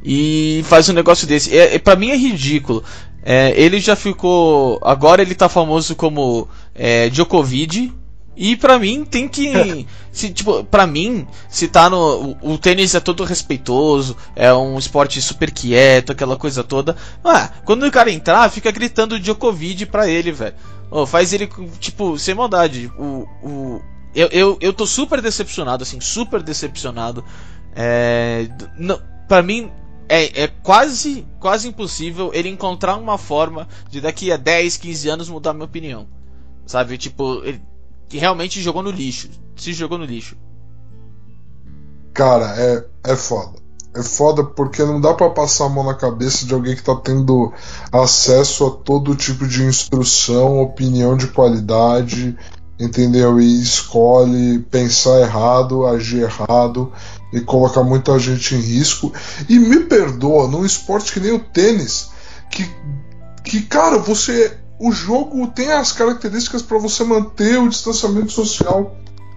e 0.05 0.63
faz 0.69 0.89
um 0.89 0.93
negócio 0.93 1.27
desse. 1.27 1.57
É, 1.57 1.77
é, 1.77 1.79
pra 1.79 1.97
mim 1.97 2.11
é 2.11 2.17
ridículo. 2.17 2.85
É, 3.23 3.55
ele 3.57 3.81
já 3.81 3.97
ficou. 3.97 4.79
Agora 4.83 5.23
ele 5.23 5.35
tá 5.35 5.49
famoso 5.49 5.97
como 5.97 6.47
é, 6.75 7.09
Djokovic 7.09 7.91
e 8.37 8.57
para 8.57 8.79
mim 8.79 9.05
tem 9.05 9.29
que. 9.29 9.87
se, 10.13 10.31
tipo, 10.31 10.63
pra 10.65 10.87
mim, 10.87 11.27
se 11.49 11.69
tá 11.69 11.89
no. 11.89 12.37
O, 12.43 12.53
o, 12.53 12.59
tênis 12.59 12.95
é 12.95 13.01
todo 13.01 13.25
respeitoso, 13.25 14.17
é 14.37 14.53
um 14.53 14.79
esporte 14.79 15.23
super 15.23 15.51
quieto, 15.51 16.13
aquela 16.13 16.37
coisa 16.37 16.63
toda. 16.63 16.97
Ah, 17.25 17.51
quando 17.65 17.87
o 17.87 17.91
cara 17.91 18.11
entrar, 18.11 18.51
fica 18.51 18.71
gritando 18.71 19.19
Djokovic 19.19 19.87
pra 19.87 20.09
ele, 20.09 20.33
velho. 20.33 20.55
Oh, 20.91 21.07
faz 21.07 21.33
ele, 21.33 21.49
tipo, 21.79 22.19
sem 22.19 22.35
maldade. 22.35 22.93
O, 22.99 23.27
o, 23.43 23.83
eu, 24.15 24.29
eu, 24.29 24.59
eu 24.61 24.73
tô 24.73 24.87
super 24.87 25.23
decepcionado, 25.23 25.83
assim, 25.83 25.99
super 26.01 26.43
decepcionado. 26.43 27.25
É, 27.75 28.49
não, 28.79 29.01
pra 29.27 29.43
mim, 29.43 29.71
é, 30.09 30.45
é 30.45 30.49
quase, 30.49 31.27
quase 31.41 31.69
impossível 31.69 32.31
ele 32.35 32.49
encontrar 32.49 32.97
uma 32.97 33.19
forma 33.19 33.69
de 33.91 34.01
daqui 34.01 34.31
a 34.31 34.37
10, 34.37 34.77
15 34.77 35.09
anos 35.09 35.29
mudar 35.29 35.53
minha 35.53 35.65
opinião. 35.65 36.07
Sabe? 36.67 36.97
Tipo, 36.99 37.43
ele 37.45 37.63
realmente 38.11 38.61
jogou 38.61 38.83
no 38.83 38.91
lixo. 38.91 39.29
Se 39.57 39.73
jogou 39.73 39.99
no 39.99 40.05
lixo. 40.05 40.37
Cara, 42.13 42.55
é, 42.57 42.85
é 43.13 43.17
foda. 43.17 43.63
É 43.97 44.03
foda 44.03 44.43
porque 44.43 44.83
não 44.83 45.01
dá 45.01 45.15
para 45.15 45.31
passar 45.31 45.67
a 45.67 45.69
mão 45.69 45.85
na 45.85 45.95
cabeça 45.95 46.45
de 46.45 46.53
alguém 46.53 46.75
que 46.75 46.83
tá 46.83 46.97
tendo 46.97 47.53
acesso 47.93 48.67
a 48.67 48.71
todo 48.71 49.15
tipo 49.15 49.47
de 49.47 49.63
instrução, 49.63 50.61
opinião 50.61 51.17
de 51.17 51.29
qualidade, 51.29 52.37
entendeu? 52.79 53.41
E 53.41 53.63
escolhe 53.63 54.59
pensar 54.59 55.21
errado, 55.21 55.87
agir 55.87 56.23
errado 56.23 56.93
e 57.35 57.41
colocar 57.41 57.83
muita 57.83 58.19
gente 58.19 58.55
em 58.55 58.61
risco. 58.61 59.13
E 59.49 59.59
me 59.59 59.81
perdoa, 59.81 60.49
num 60.49 60.65
esporte 60.65 61.13
que 61.13 61.21
nem 61.21 61.33
o 61.33 61.41
tênis, 61.41 62.09
que, 62.51 62.65
que 63.43 63.63
cara, 63.63 63.99
você 63.99 64.57
o 64.79 64.93
jogo 64.93 65.47
tem 65.49 65.73
as 65.73 65.93
características 65.93 66.63
para 66.63 66.79
você 66.79 67.05
manter 67.05 67.59
o 67.59 67.69
distanciamento 67.69 68.33
social. 68.33 68.97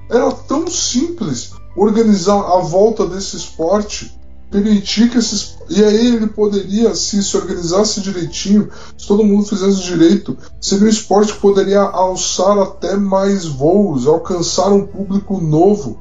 Era 0.09 0.31
tão 0.31 0.67
simples 0.67 1.51
organizar 1.75 2.39
a 2.39 2.59
volta 2.59 3.05
desse 3.05 3.35
esporte, 3.35 4.17
permitir 4.49 5.09
que 5.09 5.17
esses. 5.17 5.57
E 5.69 5.83
aí 5.83 6.15
ele 6.15 6.27
poderia, 6.27 6.95
se 6.95 7.21
se 7.21 7.37
organizasse 7.37 8.01
direitinho, 8.01 8.69
se 8.97 9.07
todo 9.07 9.23
mundo 9.23 9.47
fizesse 9.47 9.83
direito, 9.83 10.37
seria 10.61 10.85
um 10.85 10.89
esporte 10.89 11.33
que 11.33 11.39
poderia 11.39 11.81
alçar 11.81 12.57
até 12.57 12.95
mais 12.95 13.45
voos, 13.45 14.07
alcançar 14.07 14.71
um 14.71 14.87
público 14.87 15.39
novo, 15.39 15.99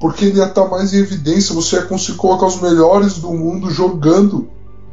porque 0.00 0.26
ele 0.26 0.38
ia 0.38 0.46
estar 0.46 0.68
mais 0.68 0.92
em 0.92 0.98
evidência, 0.98 1.54
você 1.54 1.76
ia 1.76 1.82
conseguir 1.82 2.18
colocar 2.18 2.46
os 2.46 2.60
melhores 2.60 3.18
do 3.18 3.32
mundo 3.32 3.70
jogando, 3.70 4.48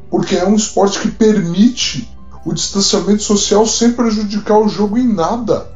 porque 0.09 0.35
é 0.35 0.45
um 0.45 0.55
esporte 0.55 0.99
que 0.99 1.11
permite 1.11 2.09
o 2.45 2.53
distanciamento 2.53 3.23
social 3.23 3.65
sem 3.65 3.93
prejudicar 3.93 4.59
o 4.59 4.69
jogo 4.69 4.97
em 4.97 5.07
nada. 5.07 5.67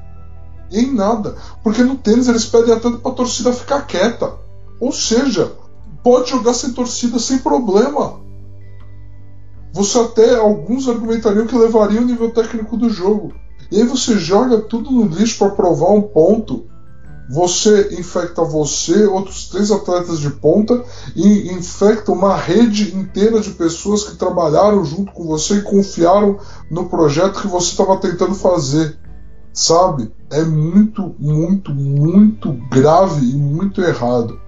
Em 0.71 0.91
nada. 0.91 1.35
Porque 1.63 1.83
no 1.83 1.95
tênis 1.95 2.27
eles 2.27 2.45
pedem 2.45 2.73
até 2.73 2.89
para 2.89 3.11
a 3.11 3.15
torcida 3.15 3.53
ficar 3.53 3.81
quieta. 3.81 4.33
Ou 4.79 4.91
seja, 4.91 5.51
pode 6.03 6.29
jogar 6.29 6.53
sem 6.53 6.73
torcida 6.73 7.19
sem 7.19 7.39
problema. 7.39 8.19
Você 9.73 9.99
até 9.99 10.35
alguns 10.35 10.87
argumentariam 10.87 11.47
que 11.47 11.57
levaria 11.57 12.01
o 12.01 12.05
nível 12.05 12.31
técnico 12.31 12.77
do 12.77 12.89
jogo. 12.89 13.33
E 13.71 13.81
aí 13.81 13.87
você 13.87 14.17
joga 14.17 14.59
tudo 14.61 14.91
no 14.91 15.05
lixo 15.05 15.37
para 15.37 15.49
provar 15.49 15.91
um 15.91 16.01
ponto 16.01 16.65
você 17.29 17.95
infecta 17.99 18.43
você, 18.43 19.05
outros 19.05 19.49
três 19.49 19.71
atletas 19.71 20.19
de 20.19 20.29
ponta 20.29 20.83
e 21.15 21.51
infecta 21.51 22.11
uma 22.11 22.35
rede 22.35 22.95
inteira 22.95 23.39
de 23.39 23.51
pessoas 23.51 24.03
que 24.03 24.15
trabalharam 24.15 24.85
junto 24.85 25.11
com 25.11 25.25
você 25.25 25.55
e 25.55 25.61
confiaram 25.61 26.37
no 26.69 26.87
projeto 26.87 27.41
que 27.41 27.47
você 27.47 27.71
estava 27.71 27.97
tentando 27.97 28.35
fazer. 28.35 28.97
Sabe? 29.51 30.11
É 30.29 30.43
muito, 30.43 31.15
muito, 31.17 31.73
muito 31.73 32.51
grave 32.69 33.25
e 33.25 33.33
muito 33.33 33.81
errado. 33.81 34.39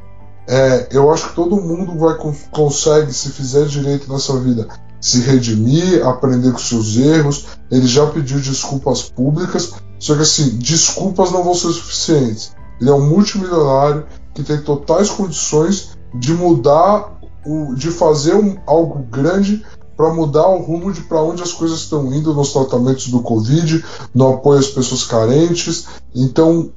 É, 0.48 0.90
eu 0.92 1.12
acho 1.12 1.30
que 1.30 1.36
todo 1.36 1.62
mundo 1.62 1.98
vai 1.98 2.16
consegue, 2.52 3.13
se 3.13 3.30
fizer 3.32 3.66
direito 3.66 4.12
nessa 4.12 4.38
vida, 4.40 4.68
se 5.00 5.20
redimir, 5.22 6.06
aprender 6.06 6.52
com 6.52 6.58
seus 6.58 6.96
erros. 6.98 7.48
Ele 7.72 7.88
já 7.88 8.06
pediu 8.08 8.40
desculpas 8.40 9.04
públicas, 9.04 9.74
só 10.00 10.16
que 10.16 10.22
assim, 10.22 10.58
desculpas 10.58 11.32
não 11.32 11.44
vão 11.44 11.54
ser 11.54 11.72
suficientes. 11.74 12.57
Ele 12.80 12.90
é 12.90 12.94
um 12.94 13.08
multimilionário 13.08 14.06
que 14.34 14.44
tem 14.44 14.62
totais 14.62 15.10
condições 15.10 15.98
de 16.13 16.34
mudar, 16.34 17.20
o, 17.46 17.74
de 17.76 17.90
fazer 17.90 18.36
um, 18.36 18.58
algo 18.66 19.00
grande 19.10 19.66
para 19.96 20.13
mudar 20.13 20.48
o 20.48 20.62
rumo 20.62 20.94
de 20.94 21.02
para 21.02 21.22
onde 21.22 21.42
as 21.42 21.52
coisas 21.52 21.80
estão 21.80 22.13
indo 22.13 22.34
nos 22.34 22.54
tratamentos 22.54 23.08
do 23.08 23.22
Covid, 23.22 23.84
no 24.13 24.34
apoio 24.36 24.60
às 24.60 24.68
pessoas 24.68 25.04
carentes. 25.04 25.88
Então, 26.13 26.72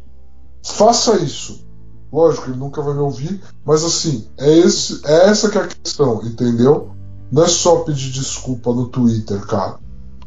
faça 0.65 1.17
isso. 1.17 1.63
Lógico, 2.11 2.51
ele 2.51 2.59
nunca 2.59 2.83
vai 2.83 2.95
me 2.95 3.01
ouvir, 3.01 3.41
mas 3.65 3.85
assim, 3.85 4.27
é, 4.39 4.59
esse, 4.59 5.01
é 5.05 5.29
essa 5.29 5.49
que 5.49 5.59
é 5.59 5.61
a 5.61 5.69
questão, 5.69 6.23
entendeu? 6.25 6.91
Não 7.31 7.45
é 7.45 7.49
só 7.49 7.77
pedir 7.77 8.11
desculpa 8.11 8.73
no 8.73 8.89
Twitter, 8.89 9.41
cara. 9.47 9.79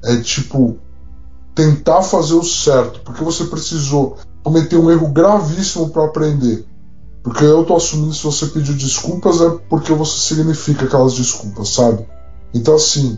É 0.04 0.16
tipo, 0.18 0.78
tentar 1.54 2.02
fazer 2.04 2.36
o 2.36 2.44
certo, 2.44 3.02
porque 3.02 3.24
você 3.24 3.46
precisou 3.46 4.18
cometer 4.44 4.78
um 4.78 4.92
erro 4.92 5.08
gravíssimo 5.08 5.90
para 5.90 6.06
aprender. 6.06 6.66
Porque 7.24 7.44
eu 7.44 7.64
tô 7.64 7.76
assumindo 7.76 8.14
se 8.14 8.24
você 8.24 8.48
pediu 8.48 8.76
desculpas 8.76 9.40
é 9.40 9.50
porque 9.70 9.94
você 9.94 10.36
significa 10.36 10.86
aquelas 10.86 11.14
desculpas, 11.14 11.70
sabe? 11.70 12.06
Então, 12.54 12.76
assim, 12.76 13.18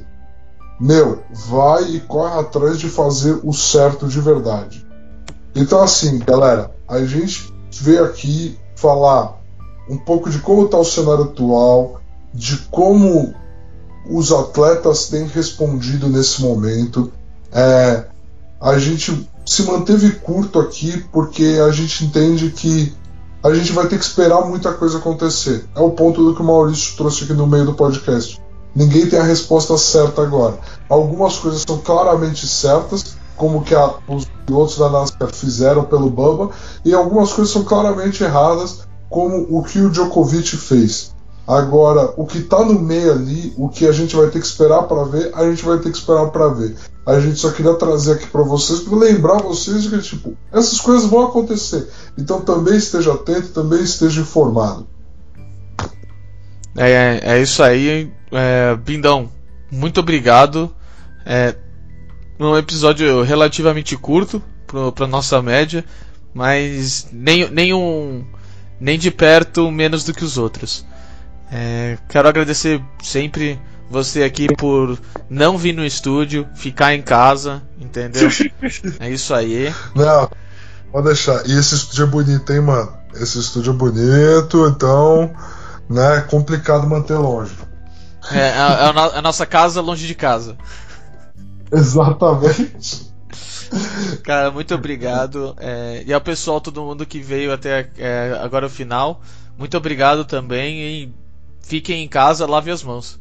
meu, 0.80 1.24
vai 1.48 1.96
e 1.96 2.00
corre 2.02 2.40
atrás 2.40 2.78
de 2.78 2.88
fazer 2.88 3.40
o 3.44 3.52
certo 3.52 4.08
de 4.08 4.22
verdade. 4.22 4.86
Então, 5.56 5.82
assim, 5.82 6.20
galera, 6.20 6.72
a 6.88 7.04
gente 7.04 7.52
veio 7.72 8.06
aqui 8.06 8.60
falar 8.76 9.42
um 9.90 9.98
pouco 9.98 10.30
de 10.30 10.40
como 10.40 10.66
está 10.66 10.78
o 10.78 10.86
cenário 10.86 11.24
atual, 11.24 12.02
de 12.34 12.58
como 12.70 13.34
os 14.10 14.32
atletas 14.32 15.08
têm 15.08 15.26
respondido 15.26 16.08
nesse 16.10 16.42
momento. 16.42 17.12
É, 17.52 18.06
a 18.60 18.78
gente 18.78 19.28
se 19.46 19.64
manteve 19.64 20.12
curto 20.12 20.60
aqui 20.60 21.06
porque 21.12 21.62
a 21.66 21.72
gente 21.72 22.04
entende 22.04 22.50
que 22.50 22.94
a 23.44 23.54
gente 23.54 23.72
vai 23.72 23.88
ter 23.88 24.00
que 24.00 24.04
esperar 24.06 24.42
muita 24.42 24.74
coisa 24.74 24.98
acontecer. 24.98 25.70
É 25.76 25.80
o 25.80 25.92
ponto 25.92 26.24
do 26.24 26.34
que 26.34 26.42
o 26.42 26.46
Maurício 26.46 26.98
trouxe 26.98 27.24
aqui 27.24 27.34
no 27.34 27.46
meio 27.46 27.66
do 27.66 27.74
podcast. 27.76 28.42
Ninguém 28.76 29.08
tem 29.08 29.20
a 29.20 29.24
resposta 29.24 29.78
certa 29.78 30.22
agora. 30.24 30.58
Algumas 30.90 31.38
coisas 31.38 31.62
são 31.62 31.78
claramente 31.78 32.48
certas, 32.48 33.16
como 33.38 33.64
que 33.64 33.76
a, 33.76 33.94
os 34.08 34.26
pilotos 34.46 34.78
da 34.78 34.90
NASCAR 34.90 35.32
fizeram 35.32 35.84
pelo 35.84 36.10
Bubba, 36.10 36.50
e 36.84 36.94
algumas 36.94 37.32
coisas 37.32 37.54
são 37.54 37.64
claramente 37.64 38.24
erradas, 38.24 38.80
como 39.10 39.46
o 39.50 39.64
que 39.64 39.80
o 39.80 39.90
Djokovic 39.90 40.58
fez. 40.58 41.15
Agora, 41.48 42.12
o 42.18 42.26
que 42.26 42.40
está 42.40 42.66
no 42.66 42.80
meio 42.80 43.12
ali, 43.12 43.54
o 43.56 43.70
que 43.70 43.86
a 43.88 43.92
gente 43.92 44.16
vai 44.16 44.28
ter 44.28 44.40
que 44.40 44.46
esperar 44.46 44.84
para 44.84 45.04
ver, 45.04 45.32
a 45.36 45.48
gente 45.48 45.64
vai 45.64 45.78
ter 45.78 45.92
que 45.92 45.98
esperar 45.98 46.28
para 46.32 46.48
ver. 46.50 46.76
A 47.06 47.20
gente 47.20 47.38
só 47.38 47.52
queria 47.52 47.76
trazer 47.76 48.14
aqui 48.14 48.26
para 48.28 48.42
vocês, 48.42 48.80
para 48.80 48.98
lembrar 48.98 49.38
vocês 49.38 49.84
de 49.84 49.90
que 49.90 50.00
tipo, 50.00 50.36
essas 50.52 50.82
coisas 50.82 51.08
vão 51.08 51.26
acontecer. 51.26 51.88
Então 52.18 52.42
também 52.42 52.76
esteja 52.76 53.14
atento, 53.14 53.50
também 53.50 53.84
esteja 53.84 54.22
informado. 54.22 54.88
É, 56.76 56.92
é, 56.92 57.22
é 57.24 57.42
isso 57.42 57.62
aí, 57.62 58.12
é, 58.32 58.76
Bindão. 58.76 59.30
Muito 59.72 60.00
obrigado. 60.00 60.74
É 61.26 61.56
um 62.40 62.58
episódio 62.58 63.22
relativamente 63.22 63.96
curto 63.96 64.42
para 64.96 65.08
nossa 65.08 65.42
média, 65.44 65.86
mas 66.34 67.08
nem, 67.12 67.50
nem, 67.52 67.74
um, 67.74 68.26
nem 68.80 68.98
de 68.98 69.12
perto 69.12 69.72
menos 69.72 70.04
do 70.04 70.14
que 70.14 70.24
os 70.24 70.38
outros. 70.38 70.86
É, 71.52 71.98
quero 72.10 72.28
agradecer 72.28 72.82
sempre 73.04 73.60
você 73.90 74.24
aqui 74.24 74.48
por 74.56 75.00
não 75.30 75.58
vir 75.58 75.74
no 75.74 75.86
estúdio, 75.86 76.48
ficar 76.56 76.96
em 76.96 77.02
casa, 77.02 77.62
entendeu? 77.80 78.30
é 79.00 79.10
isso 79.10 79.34
aí. 79.34 79.74
Não, 79.96 80.30
pode 80.92 81.08
deixar. 81.08 81.46
E 81.48 81.58
esse 81.58 81.76
estúdio 81.76 82.04
é 82.04 82.08
bonito, 82.08 82.52
hein, 82.52 82.62
mano? 82.62 82.92
Esse 83.14 83.40
estúdio 83.40 83.72
é 83.72 83.76
bonito, 83.76 84.68
então 84.68 85.32
né? 85.90 86.18
É 86.18 86.22
complicado 86.22 86.88
manter 86.88 87.16
longe. 87.16 87.56
É, 88.32 88.40
é, 88.40 88.52
a, 88.52 89.12
é 89.14 89.18
a 89.18 89.22
nossa 89.22 89.46
casa 89.46 89.82
longe 89.82 90.08
de 90.08 90.16
casa. 90.16 90.58
Exatamente. 91.72 93.14
Cara, 94.24 94.52
muito 94.52 94.74
obrigado. 94.74 95.56
É, 95.60 96.04
e 96.06 96.14
ao 96.14 96.22
pessoal, 96.22 96.60
todo 96.60 96.82
mundo 96.82 97.06
que 97.06 97.20
veio 97.20 97.54
até 97.54 97.90
é, 97.98 98.40
agora 98.42 98.66
o 98.66 98.70
final, 98.70 99.22
muito 99.58 99.78
obrigado 99.78 100.26
também. 100.26 100.80
E 100.80 101.14
Fiquem 101.66 102.04
em 102.04 102.08
casa, 102.08 102.46
lave 102.46 102.70
as 102.70 102.84
mãos. 102.84 103.20